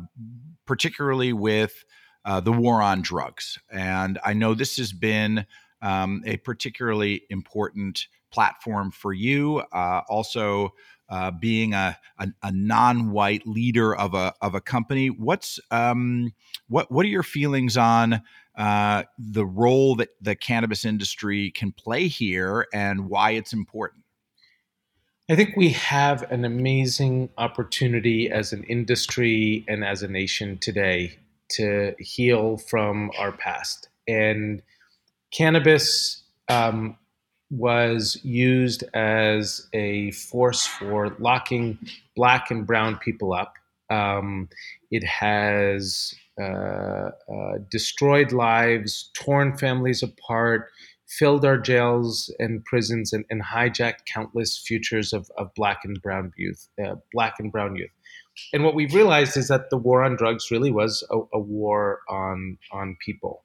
particularly 0.65 1.33
with 1.33 1.83
uh, 2.25 2.39
the 2.39 2.51
war 2.51 2.81
on 2.81 3.01
drugs. 3.01 3.59
And 3.71 4.17
I 4.23 4.33
know 4.33 4.53
this 4.53 4.77
has 4.77 4.93
been 4.93 5.45
um, 5.81 6.23
a 6.25 6.37
particularly 6.37 7.23
important 7.29 8.07
platform 8.33 8.91
for 8.91 9.13
you. 9.13 9.59
Uh, 9.71 10.01
also, 10.09 10.73
being 11.39 11.73
a, 11.73 11.95
a, 12.17 12.27
a, 12.41 12.51
non-white 12.51 13.45
leader 13.45 13.95
of 13.95 14.15
a 14.15 14.33
of 14.41 14.55
a 14.55 14.61
company, 14.61 15.07
what's 15.07 15.59
um, 15.69 16.33
what 16.67 16.91
what 16.91 17.05
are 17.05 17.09
your 17.09 17.23
feelings 17.23 17.77
on? 17.77 18.21
uh, 18.55 19.03
the 19.17 19.45
role 19.45 19.95
that 19.95 20.09
the 20.21 20.35
cannabis 20.35 20.85
industry 20.85 21.51
can 21.51 21.71
play 21.71 22.07
here 22.07 22.67
and 22.73 23.09
why 23.09 23.31
it's 23.31 23.53
important? 23.53 24.03
I 25.29 25.35
think 25.35 25.55
we 25.55 25.69
have 25.69 26.29
an 26.31 26.45
amazing 26.45 27.29
opportunity 27.37 28.29
as 28.29 28.53
an 28.53 28.63
industry 28.63 29.63
and 29.67 29.83
as 29.83 30.03
a 30.03 30.07
nation 30.07 30.57
today 30.59 31.17
to 31.51 31.95
heal 31.97 32.57
from 32.57 33.09
our 33.17 33.31
past. 33.31 33.87
And 34.07 34.61
cannabis, 35.31 36.23
um, 36.49 36.97
was 37.53 38.19
used 38.23 38.83
as 38.95 39.67
a 39.73 40.11
force 40.11 40.65
for 40.65 41.15
locking 41.19 41.77
black 42.15 42.49
and 42.49 42.65
brown 42.65 42.97
people 42.97 43.33
up. 43.33 43.53
Um, 43.89 44.49
it 44.89 45.03
has 45.03 46.13
uh, 46.41 46.45
uh, 46.45 47.11
destroyed 47.69 48.31
lives, 48.31 49.11
torn 49.13 49.55
families 49.55 50.01
apart, 50.01 50.69
filled 51.07 51.45
our 51.45 51.59
jails 51.59 52.33
and 52.39 52.65
prisons, 52.65 53.13
and, 53.13 53.23
and 53.29 53.43
hijacked 53.43 54.05
countless 54.11 54.57
futures 54.57 55.13
of, 55.13 55.29
of 55.37 55.53
black 55.53 55.81
and 55.83 56.01
brown 56.01 56.33
youth. 56.35 56.67
Uh, 56.83 56.95
black 57.11 57.35
and 57.37 57.51
brown 57.51 57.75
youth. 57.75 57.91
And 58.51 58.63
what 58.63 58.73
we've 58.73 58.95
realized 58.95 59.37
is 59.37 59.47
that 59.49 59.69
the 59.69 59.77
war 59.77 60.03
on 60.03 60.15
drugs 60.15 60.49
really 60.49 60.71
was 60.71 61.05
a, 61.11 61.19
a 61.33 61.39
war 61.39 61.99
on 62.09 62.57
on 62.71 62.97
people. 63.05 63.43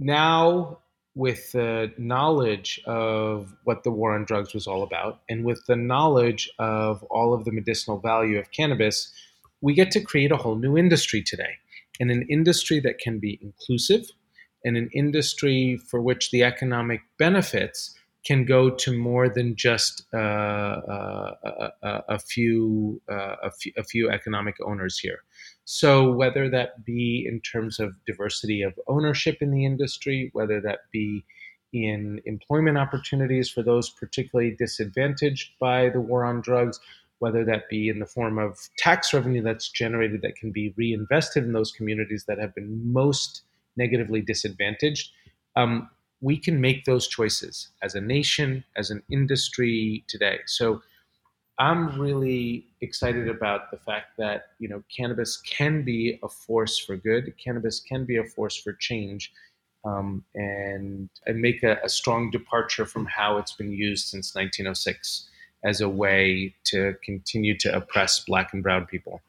Now 0.00 0.80
with 1.16 1.52
the 1.52 1.90
knowledge 1.96 2.78
of 2.86 3.56
what 3.64 3.84
the 3.84 3.90
war 3.90 4.14
on 4.14 4.26
drugs 4.26 4.52
was 4.52 4.66
all 4.66 4.82
about 4.82 5.22
and 5.30 5.46
with 5.46 5.64
the 5.66 5.74
knowledge 5.74 6.50
of 6.58 7.02
all 7.04 7.32
of 7.32 7.46
the 7.46 7.50
medicinal 7.50 7.98
value 7.98 8.38
of 8.38 8.50
cannabis, 8.52 9.10
we 9.62 9.72
get 9.72 9.90
to 9.90 10.00
create 10.00 10.30
a 10.30 10.36
whole 10.36 10.56
new 10.56 10.76
industry 10.76 11.22
today. 11.22 11.54
And 11.98 12.10
an 12.10 12.26
industry 12.28 12.80
that 12.80 12.98
can 12.98 13.18
be 13.18 13.38
inclusive 13.40 14.10
and 14.62 14.76
an 14.76 14.90
industry 14.92 15.78
for 15.88 16.02
which 16.02 16.30
the 16.30 16.44
economic 16.44 17.00
benefits 17.18 17.94
can 18.26 18.44
go 18.44 18.68
to 18.68 18.92
more 18.92 19.30
than 19.30 19.56
just 19.56 20.04
uh, 20.12 20.16
uh, 20.16 21.70
a, 22.16 22.18
few, 22.18 23.00
uh, 23.10 23.36
a, 23.48 23.50
few, 23.50 23.72
a 23.76 23.84
few 23.84 24.10
economic 24.10 24.56
owners 24.64 24.98
here. 24.98 25.20
So 25.64 26.12
whether 26.20 26.48
that 26.50 26.84
be 26.84 27.26
in 27.30 27.40
terms 27.40 27.78
of 27.80 27.94
diversity 28.06 28.62
of 28.62 28.72
ownership 28.86 29.38
in 29.40 29.50
the 29.50 29.64
industry, 29.64 30.30
whether 30.32 30.60
that 30.62 30.80
be 30.92 31.24
in 31.72 32.20
employment 32.24 32.78
opportunities 32.78 33.50
for 33.50 33.62
those 33.62 33.90
particularly 33.90 34.56
disadvantaged 34.56 35.50
by 35.60 35.90
the 35.90 36.00
war 36.00 36.24
on 36.24 36.40
drugs, 36.40 36.80
whether 37.18 37.44
that 37.44 37.68
be 37.68 37.88
in 37.88 37.98
the 37.98 38.06
form 38.06 38.38
of 38.38 38.58
tax 38.78 39.12
revenue 39.14 39.42
that's 39.42 39.70
generated 39.70 40.22
that 40.22 40.36
can 40.36 40.52
be 40.52 40.74
reinvested 40.76 41.44
in 41.44 41.52
those 41.52 41.72
communities 41.72 42.24
that 42.28 42.38
have 42.38 42.54
been 42.54 42.92
most 42.92 43.42
negatively 43.76 44.20
disadvantaged. 44.20 45.10
Um, 45.54 45.88
we 46.20 46.38
can 46.38 46.60
make 46.60 46.84
those 46.84 47.08
choices 47.08 47.68
as 47.82 47.94
a 47.94 48.00
nation, 48.00 48.64
as 48.76 48.90
an 48.90 49.02
industry 49.10 50.04
today. 50.08 50.38
So 50.46 50.82
I'm 51.58 51.98
really 51.98 52.66
excited 52.82 53.28
about 53.28 53.70
the 53.70 53.78
fact 53.78 54.18
that 54.18 54.48
you 54.58 54.68
know 54.68 54.82
cannabis 54.94 55.38
can 55.38 55.82
be 55.82 56.18
a 56.22 56.28
force 56.28 56.78
for 56.78 56.96
good. 56.96 57.32
Cannabis 57.42 57.80
can 57.80 58.04
be 58.04 58.16
a 58.16 58.24
force 58.24 58.56
for 58.56 58.74
change, 58.74 59.32
um, 59.84 60.24
and 60.34 61.08
and 61.26 61.40
make 61.40 61.62
a, 61.62 61.78
a, 61.82 61.88
strong 61.88 62.30
departure 62.30 62.84
from 62.84 63.06
how 63.06 63.38
it's 63.38 63.52
been 63.52 63.72
used 63.72 64.08
since 64.08 64.34
1906 64.34 65.30
as 65.64 65.80
a 65.80 65.88
way 65.88 66.54
to 66.64 66.94
continue 67.02 67.56
to 67.58 67.74
oppress 67.74 68.20
Black 68.20 68.52
and 68.52 68.62
Brown 68.62 68.84
people. 68.84 69.22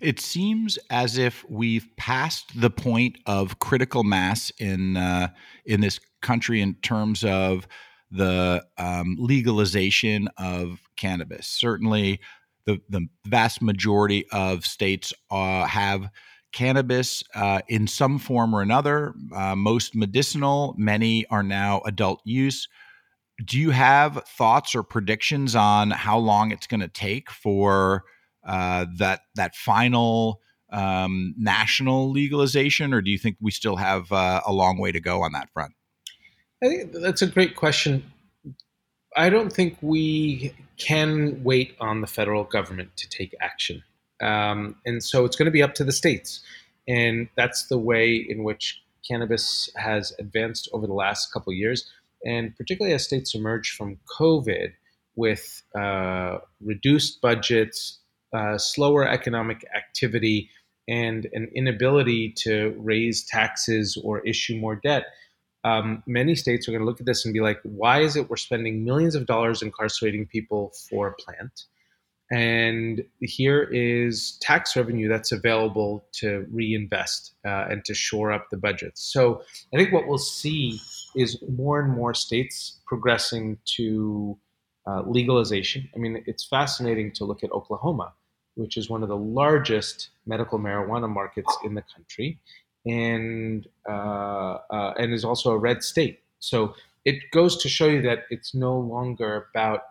It 0.00 0.20
seems 0.20 0.78
as 0.90 1.18
if 1.18 1.44
we've 1.48 1.88
passed 1.96 2.60
the 2.60 2.70
point 2.70 3.18
of 3.26 3.58
critical 3.58 4.04
mass 4.04 4.50
in 4.58 4.96
uh, 4.96 5.28
in 5.66 5.82
this 5.82 6.00
country 6.22 6.62
in 6.62 6.74
terms 6.76 7.24
of 7.24 7.68
the 8.10 8.64
um, 8.78 9.16
legalization 9.18 10.28
of 10.38 10.80
cannabis. 10.96 11.46
Certainly, 11.46 12.20
the 12.64 12.80
the 12.88 13.06
vast 13.26 13.62
majority 13.62 14.26
of 14.32 14.66
states 14.66 15.12
uh, 15.30 15.64
have 15.66 16.10
cannabis 16.52 17.22
uh, 17.34 17.60
in 17.68 17.86
some 17.86 18.18
form 18.18 18.54
or 18.54 18.62
another. 18.62 19.14
Uh, 19.34 19.54
most 19.54 19.94
medicinal, 19.94 20.74
many 20.78 21.26
are 21.26 21.42
now 21.42 21.80
adult 21.86 22.20
use. 22.24 22.68
Do 23.44 23.58
you 23.58 23.70
have 23.70 24.24
thoughts 24.26 24.74
or 24.74 24.82
predictions 24.82 25.54
on 25.54 25.90
how 25.90 26.18
long 26.18 26.52
it's 26.52 26.66
going 26.66 26.80
to 26.80 26.88
take 26.88 27.30
for 27.30 28.04
uh, 28.46 28.86
that 28.96 29.20
that 29.34 29.54
final 29.54 30.40
um, 30.72 31.34
national 31.36 32.10
legalization, 32.10 32.94
or 32.94 33.02
do 33.02 33.10
you 33.10 33.18
think 33.18 33.36
we 33.40 33.50
still 33.50 33.76
have 33.76 34.10
uh, 34.10 34.40
a 34.46 34.52
long 34.52 34.78
way 34.78 34.92
to 34.92 35.00
go 35.00 35.22
on 35.22 35.32
that 35.32 35.50
front? 35.52 35.72
I 36.62 36.68
think 36.68 36.92
that's 36.92 37.22
a 37.22 37.26
great 37.26 37.54
question. 37.54 38.10
I 39.16 39.30
don't 39.30 39.52
think 39.52 39.78
we 39.80 40.54
can 40.76 41.42
wait 41.42 41.74
on 41.80 42.02
the 42.02 42.06
federal 42.06 42.44
government 42.44 42.96
to 42.96 43.08
take 43.08 43.34
action. 43.40 43.82
Um, 44.20 44.76
and 44.84 45.02
so 45.02 45.24
it's 45.24 45.36
going 45.36 45.46
to 45.46 45.52
be 45.52 45.62
up 45.62 45.74
to 45.74 45.84
the 45.84 45.92
states. 45.92 46.40
And 46.86 47.28
that's 47.36 47.66
the 47.68 47.78
way 47.78 48.14
in 48.14 48.44
which 48.44 48.80
cannabis 49.08 49.70
has 49.76 50.12
advanced 50.18 50.68
over 50.72 50.86
the 50.86 50.94
last 50.94 51.32
couple 51.32 51.52
of 51.52 51.56
years. 51.56 51.90
And 52.24 52.54
particularly 52.56 52.94
as 52.94 53.04
states 53.04 53.34
emerge 53.34 53.70
from 53.70 53.98
COVID 54.18 54.72
with 55.16 55.62
uh, 55.74 56.38
reduced 56.60 57.20
budgets, 57.22 57.98
uh, 58.32 58.58
slower 58.58 59.08
economic 59.08 59.64
activity 59.74 60.50
and 60.88 61.26
an 61.32 61.50
inability 61.54 62.32
to 62.36 62.74
raise 62.78 63.24
taxes 63.24 64.00
or 64.04 64.20
issue 64.26 64.56
more 64.56 64.76
debt, 64.76 65.06
um, 65.66 66.02
many 66.06 66.34
states 66.34 66.68
are 66.68 66.70
going 66.70 66.80
to 66.80 66.86
look 66.86 67.00
at 67.00 67.06
this 67.06 67.24
and 67.24 67.34
be 67.34 67.40
like, 67.40 67.58
why 67.62 68.00
is 68.00 68.16
it 68.16 68.30
we're 68.30 68.36
spending 68.36 68.84
millions 68.84 69.14
of 69.14 69.26
dollars 69.26 69.62
incarcerating 69.62 70.26
people 70.26 70.72
for 70.88 71.08
a 71.08 71.14
plant? 71.14 71.64
And 72.30 73.04
here 73.20 73.68
is 73.72 74.38
tax 74.40 74.76
revenue 74.76 75.08
that's 75.08 75.32
available 75.32 76.04
to 76.14 76.46
reinvest 76.50 77.34
uh, 77.44 77.66
and 77.70 77.84
to 77.84 77.94
shore 77.94 78.32
up 78.32 78.48
the 78.50 78.56
budgets. 78.56 79.02
So 79.12 79.42
I 79.72 79.76
think 79.76 79.92
what 79.92 80.08
we'll 80.08 80.18
see 80.18 80.80
is 81.14 81.42
more 81.48 81.80
and 81.80 81.92
more 81.92 82.14
states 82.14 82.80
progressing 82.86 83.58
to 83.76 84.36
uh, 84.88 85.02
legalization. 85.06 85.88
I 85.94 85.98
mean, 85.98 86.22
it's 86.26 86.44
fascinating 86.44 87.12
to 87.12 87.24
look 87.24 87.42
at 87.44 87.50
Oklahoma 87.52 88.12
which 88.56 88.76
is 88.76 88.90
one 88.90 89.02
of 89.02 89.08
the 89.08 89.16
largest 89.16 90.10
medical 90.26 90.58
marijuana 90.58 91.08
markets 91.08 91.56
in 91.64 91.74
the 91.74 91.84
country, 91.94 92.38
and 92.86 93.66
uh, 93.88 93.92
uh, 94.76 94.92
and 94.98 95.12
is 95.12 95.24
also 95.24 95.52
a 95.52 95.58
red 95.58 95.82
state. 95.82 96.20
So 96.38 96.74
it 97.04 97.16
goes 97.30 97.56
to 97.62 97.68
show 97.68 97.86
you 97.86 98.02
that 98.02 98.20
it's 98.30 98.54
no 98.54 98.78
longer 98.78 99.46
about 99.50 99.82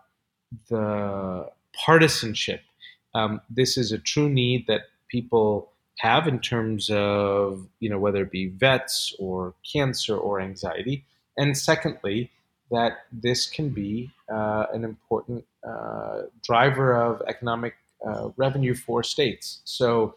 the 0.69 1.49
partisanship. 1.85 2.61
Um, 3.13 3.41
this 3.49 3.77
is 3.77 3.91
a 3.91 3.97
true 3.97 4.29
need 4.29 4.67
that 4.67 4.81
people 5.09 5.71
have 5.99 6.27
in 6.27 6.39
terms 6.39 6.89
of 6.91 7.67
you 7.79 7.89
know 7.89 7.99
whether 8.05 8.21
it 8.23 8.31
be 8.31 8.47
vets 8.47 9.15
or 9.17 9.53
cancer 9.73 10.15
or 10.17 10.41
anxiety, 10.41 11.05
and 11.37 11.57
secondly 11.57 12.31
that 12.71 12.93
this 13.11 13.47
can 13.47 13.69
be 13.69 14.11
uh, 14.33 14.65
an 14.73 14.83
important 14.83 15.45
uh, 15.67 16.23
driver 16.43 16.93
of 17.07 17.21
economic 17.27 17.75
uh, 18.05 18.29
revenue 18.37 18.75
for 18.75 19.03
states. 19.03 19.61
So 19.63 20.15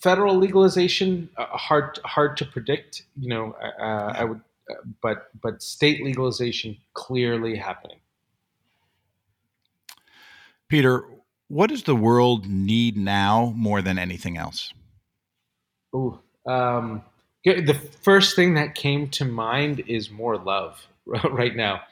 federal 0.00 0.36
legalization 0.36 1.28
uh, 1.36 1.46
hard 1.46 1.98
hard 2.04 2.36
to 2.38 2.44
predict. 2.44 3.02
You 3.18 3.28
know, 3.28 3.56
uh, 3.62 3.82
uh 3.82 4.14
I 4.16 4.24
would, 4.24 4.40
uh, 4.70 4.74
but 5.00 5.30
but 5.40 5.62
state 5.62 6.02
legalization 6.02 6.76
clearly 6.94 7.56
happening. 7.56 7.98
Peter, 10.68 11.04
what 11.48 11.70
does 11.70 11.84
the 11.84 11.94
world 11.94 12.46
need 12.46 12.96
now 12.96 13.52
more 13.56 13.80
than 13.80 13.98
anything 13.98 14.36
else? 14.36 14.72
Ooh, 15.94 16.18
um, 16.44 17.02
the 17.44 17.78
first 18.02 18.34
thing 18.34 18.54
that 18.54 18.74
came 18.74 19.08
to 19.10 19.24
mind 19.24 19.84
is 19.86 20.10
more 20.10 20.36
love 20.36 20.86
right 21.06 21.54
now 21.54 21.82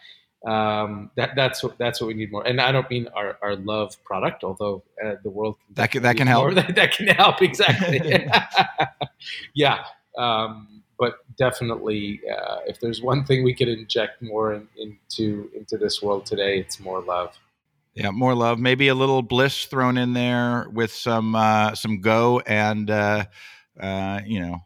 um, 0.47 1.11
that 1.17 1.35
that's 1.35 1.63
what 1.63 1.79
that's 1.79 2.01
what 2.01 2.09
we 2.09 2.15
need 2.15 2.31
more. 2.31 2.47
And 2.47 2.61
I 2.61 2.71
don't 2.71 2.89
mean 2.91 3.09
our, 3.15 3.39
our 3.43 3.57
love 3.57 3.97
product, 4.05 4.45
although 4.45 4.83
uh, 5.03 5.15
the 5.23 5.31
world 5.31 5.57
can 5.67 5.75
that 5.75 5.91
can, 5.91 6.03
that 6.03 6.17
can 6.17 6.27
help. 6.27 6.55
That, 6.55 6.75
that, 6.75 6.93
can 6.93 7.07
help 7.09 7.41
exactly. 7.41 8.01
yeah, 9.55 9.85
um, 10.19 10.83
but 10.99 11.19
definitely, 11.39 12.21
uh, 12.31 12.59
if 12.67 12.79
there's 12.79 13.01
one 13.01 13.25
thing 13.25 13.43
we 13.43 13.55
could 13.55 13.69
inject 13.69 14.21
more 14.23 14.53
in, 14.55 14.69
into 14.77 15.51
into 15.57 15.79
this 15.79 16.03
world 16.03 16.27
today, 16.27 16.59
it's 16.59 16.79
more 16.79 17.01
love. 17.01 17.39
Yeah, 17.95 18.11
more 18.11 18.35
love. 18.35 18.59
Maybe 18.59 18.89
a 18.89 18.95
little 18.95 19.23
bliss 19.23 19.65
thrown 19.65 19.97
in 19.97 20.13
there 20.13 20.69
with 20.71 20.93
some 20.93 21.35
uh, 21.35 21.75
some 21.75 22.01
go 22.01 22.41
and 22.41 22.91
uh, 22.91 23.25
uh, 23.81 24.21
you 24.27 24.41
know 24.41 24.65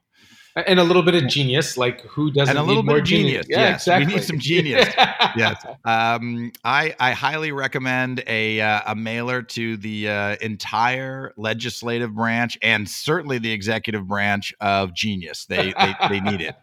and 0.67 0.81
a 0.81 0.85
little 0.85 1.03
bit 1.03 1.15
of 1.15 1.29
genius. 1.29 1.77
Like 1.77 2.01
who 2.03 2.31
doesn't 2.31 2.51
and 2.51 2.59
a 2.59 2.63
little 2.63 2.83
bit 2.83 2.99
of 2.99 3.05
genius? 3.05 3.47
genius. 3.47 3.47
Yeah, 3.49 3.59
yes, 3.59 3.83
exactly. 3.83 4.07
We 4.07 4.15
need 4.15 4.25
some 4.25 4.39
genius. 4.39 4.89
yes, 5.37 5.67
um, 5.85 6.53
I 6.65 6.95
I 6.99 7.13
highly 7.13 7.53
recommend 7.53 8.23
a 8.27 8.61
uh, 8.61 8.81
a 8.87 8.95
mailer 8.95 9.43
to 9.43 9.77
the 9.77 10.09
uh, 10.09 10.37
entire 10.41 11.33
legislative 11.37 12.15
branch 12.15 12.59
and 12.63 12.89
certainly 12.89 13.39
the 13.39 13.53
executive 13.53 14.07
branch 14.07 14.55
of 14.61 14.95
Genius. 14.95 15.47
They 15.47 15.73
they, 15.79 15.95
they 16.09 16.21
need 16.21 16.41
it. 16.41 16.57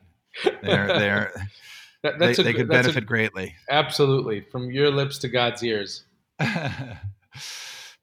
They're 0.61 0.87
they're. 0.87 1.33
That, 2.03 2.19
they, 2.19 2.33
a, 2.33 2.35
they 2.35 2.53
could 2.53 2.67
benefit 2.67 2.97
a, 2.97 3.01
greatly. 3.01 3.55
Absolutely, 3.67 4.41
from 4.51 4.69
your 4.69 4.91
lips 4.91 5.17
to 5.17 5.27
God's 5.27 5.63
ears. 5.63 6.03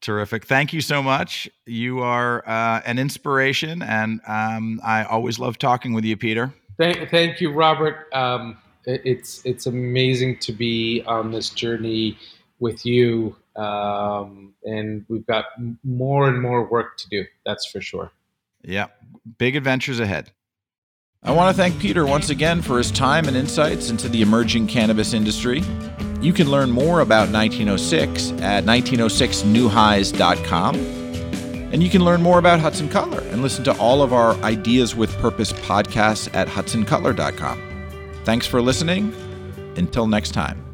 Terrific. 0.02 0.46
Thank 0.46 0.72
you 0.72 0.80
so 0.80 1.00
much. 1.00 1.48
You 1.64 2.00
are 2.00 2.46
uh, 2.46 2.82
an 2.84 2.98
inspiration, 2.98 3.82
and 3.82 4.20
um, 4.26 4.80
I 4.84 5.04
always 5.04 5.38
love 5.38 5.58
talking 5.58 5.92
with 5.92 6.04
you, 6.04 6.16
Peter. 6.16 6.52
Thank, 6.76 7.08
thank 7.08 7.40
you, 7.40 7.52
Robert. 7.52 8.12
Um, 8.12 8.58
it's 8.84 9.46
it's 9.46 9.66
amazing 9.66 10.38
to 10.40 10.52
be 10.52 11.04
on 11.06 11.30
this 11.30 11.50
journey 11.50 12.18
with 12.58 12.84
you, 12.84 13.36
um, 13.54 14.54
and 14.64 15.04
we've 15.08 15.26
got 15.26 15.44
more 15.84 16.28
and 16.28 16.42
more 16.42 16.64
work 16.64 16.98
to 16.98 17.08
do. 17.08 17.24
That's 17.46 17.64
for 17.64 17.80
sure. 17.80 18.10
Yeah, 18.64 18.88
big 19.38 19.54
adventures 19.54 20.00
ahead. 20.00 20.32
I 21.22 21.30
want 21.30 21.54
to 21.54 21.62
thank 21.62 21.78
Peter 21.78 22.04
once 22.04 22.30
again 22.30 22.60
for 22.60 22.78
his 22.78 22.90
time 22.90 23.28
and 23.28 23.36
insights 23.36 23.88
into 23.88 24.08
the 24.08 24.20
emerging 24.20 24.66
cannabis 24.66 25.14
industry. 25.14 25.62
You 26.22 26.32
can 26.32 26.50
learn 26.50 26.70
more 26.70 27.00
about 27.00 27.28
1906 27.30 28.30
at 28.40 28.64
1906newhighs.com. 28.64 30.76
And 31.72 31.82
you 31.82 31.90
can 31.90 32.04
learn 32.04 32.22
more 32.22 32.38
about 32.38 32.61
Hudson 32.61 32.88
Cutler 32.88 33.22
and 33.30 33.42
listen 33.42 33.64
to 33.64 33.76
all 33.78 34.02
of 34.02 34.12
our 34.12 34.35
Ideas 34.42 34.94
with 34.94 35.11
Purpose 35.18 35.52
podcasts 35.52 36.32
at 36.35 36.46
hudsoncutler.com. 36.46 37.61
Thanks 38.24 38.46
for 38.46 38.62
listening. 38.62 39.12
Until 39.76 40.06
next 40.06 40.32
time. 40.32 40.71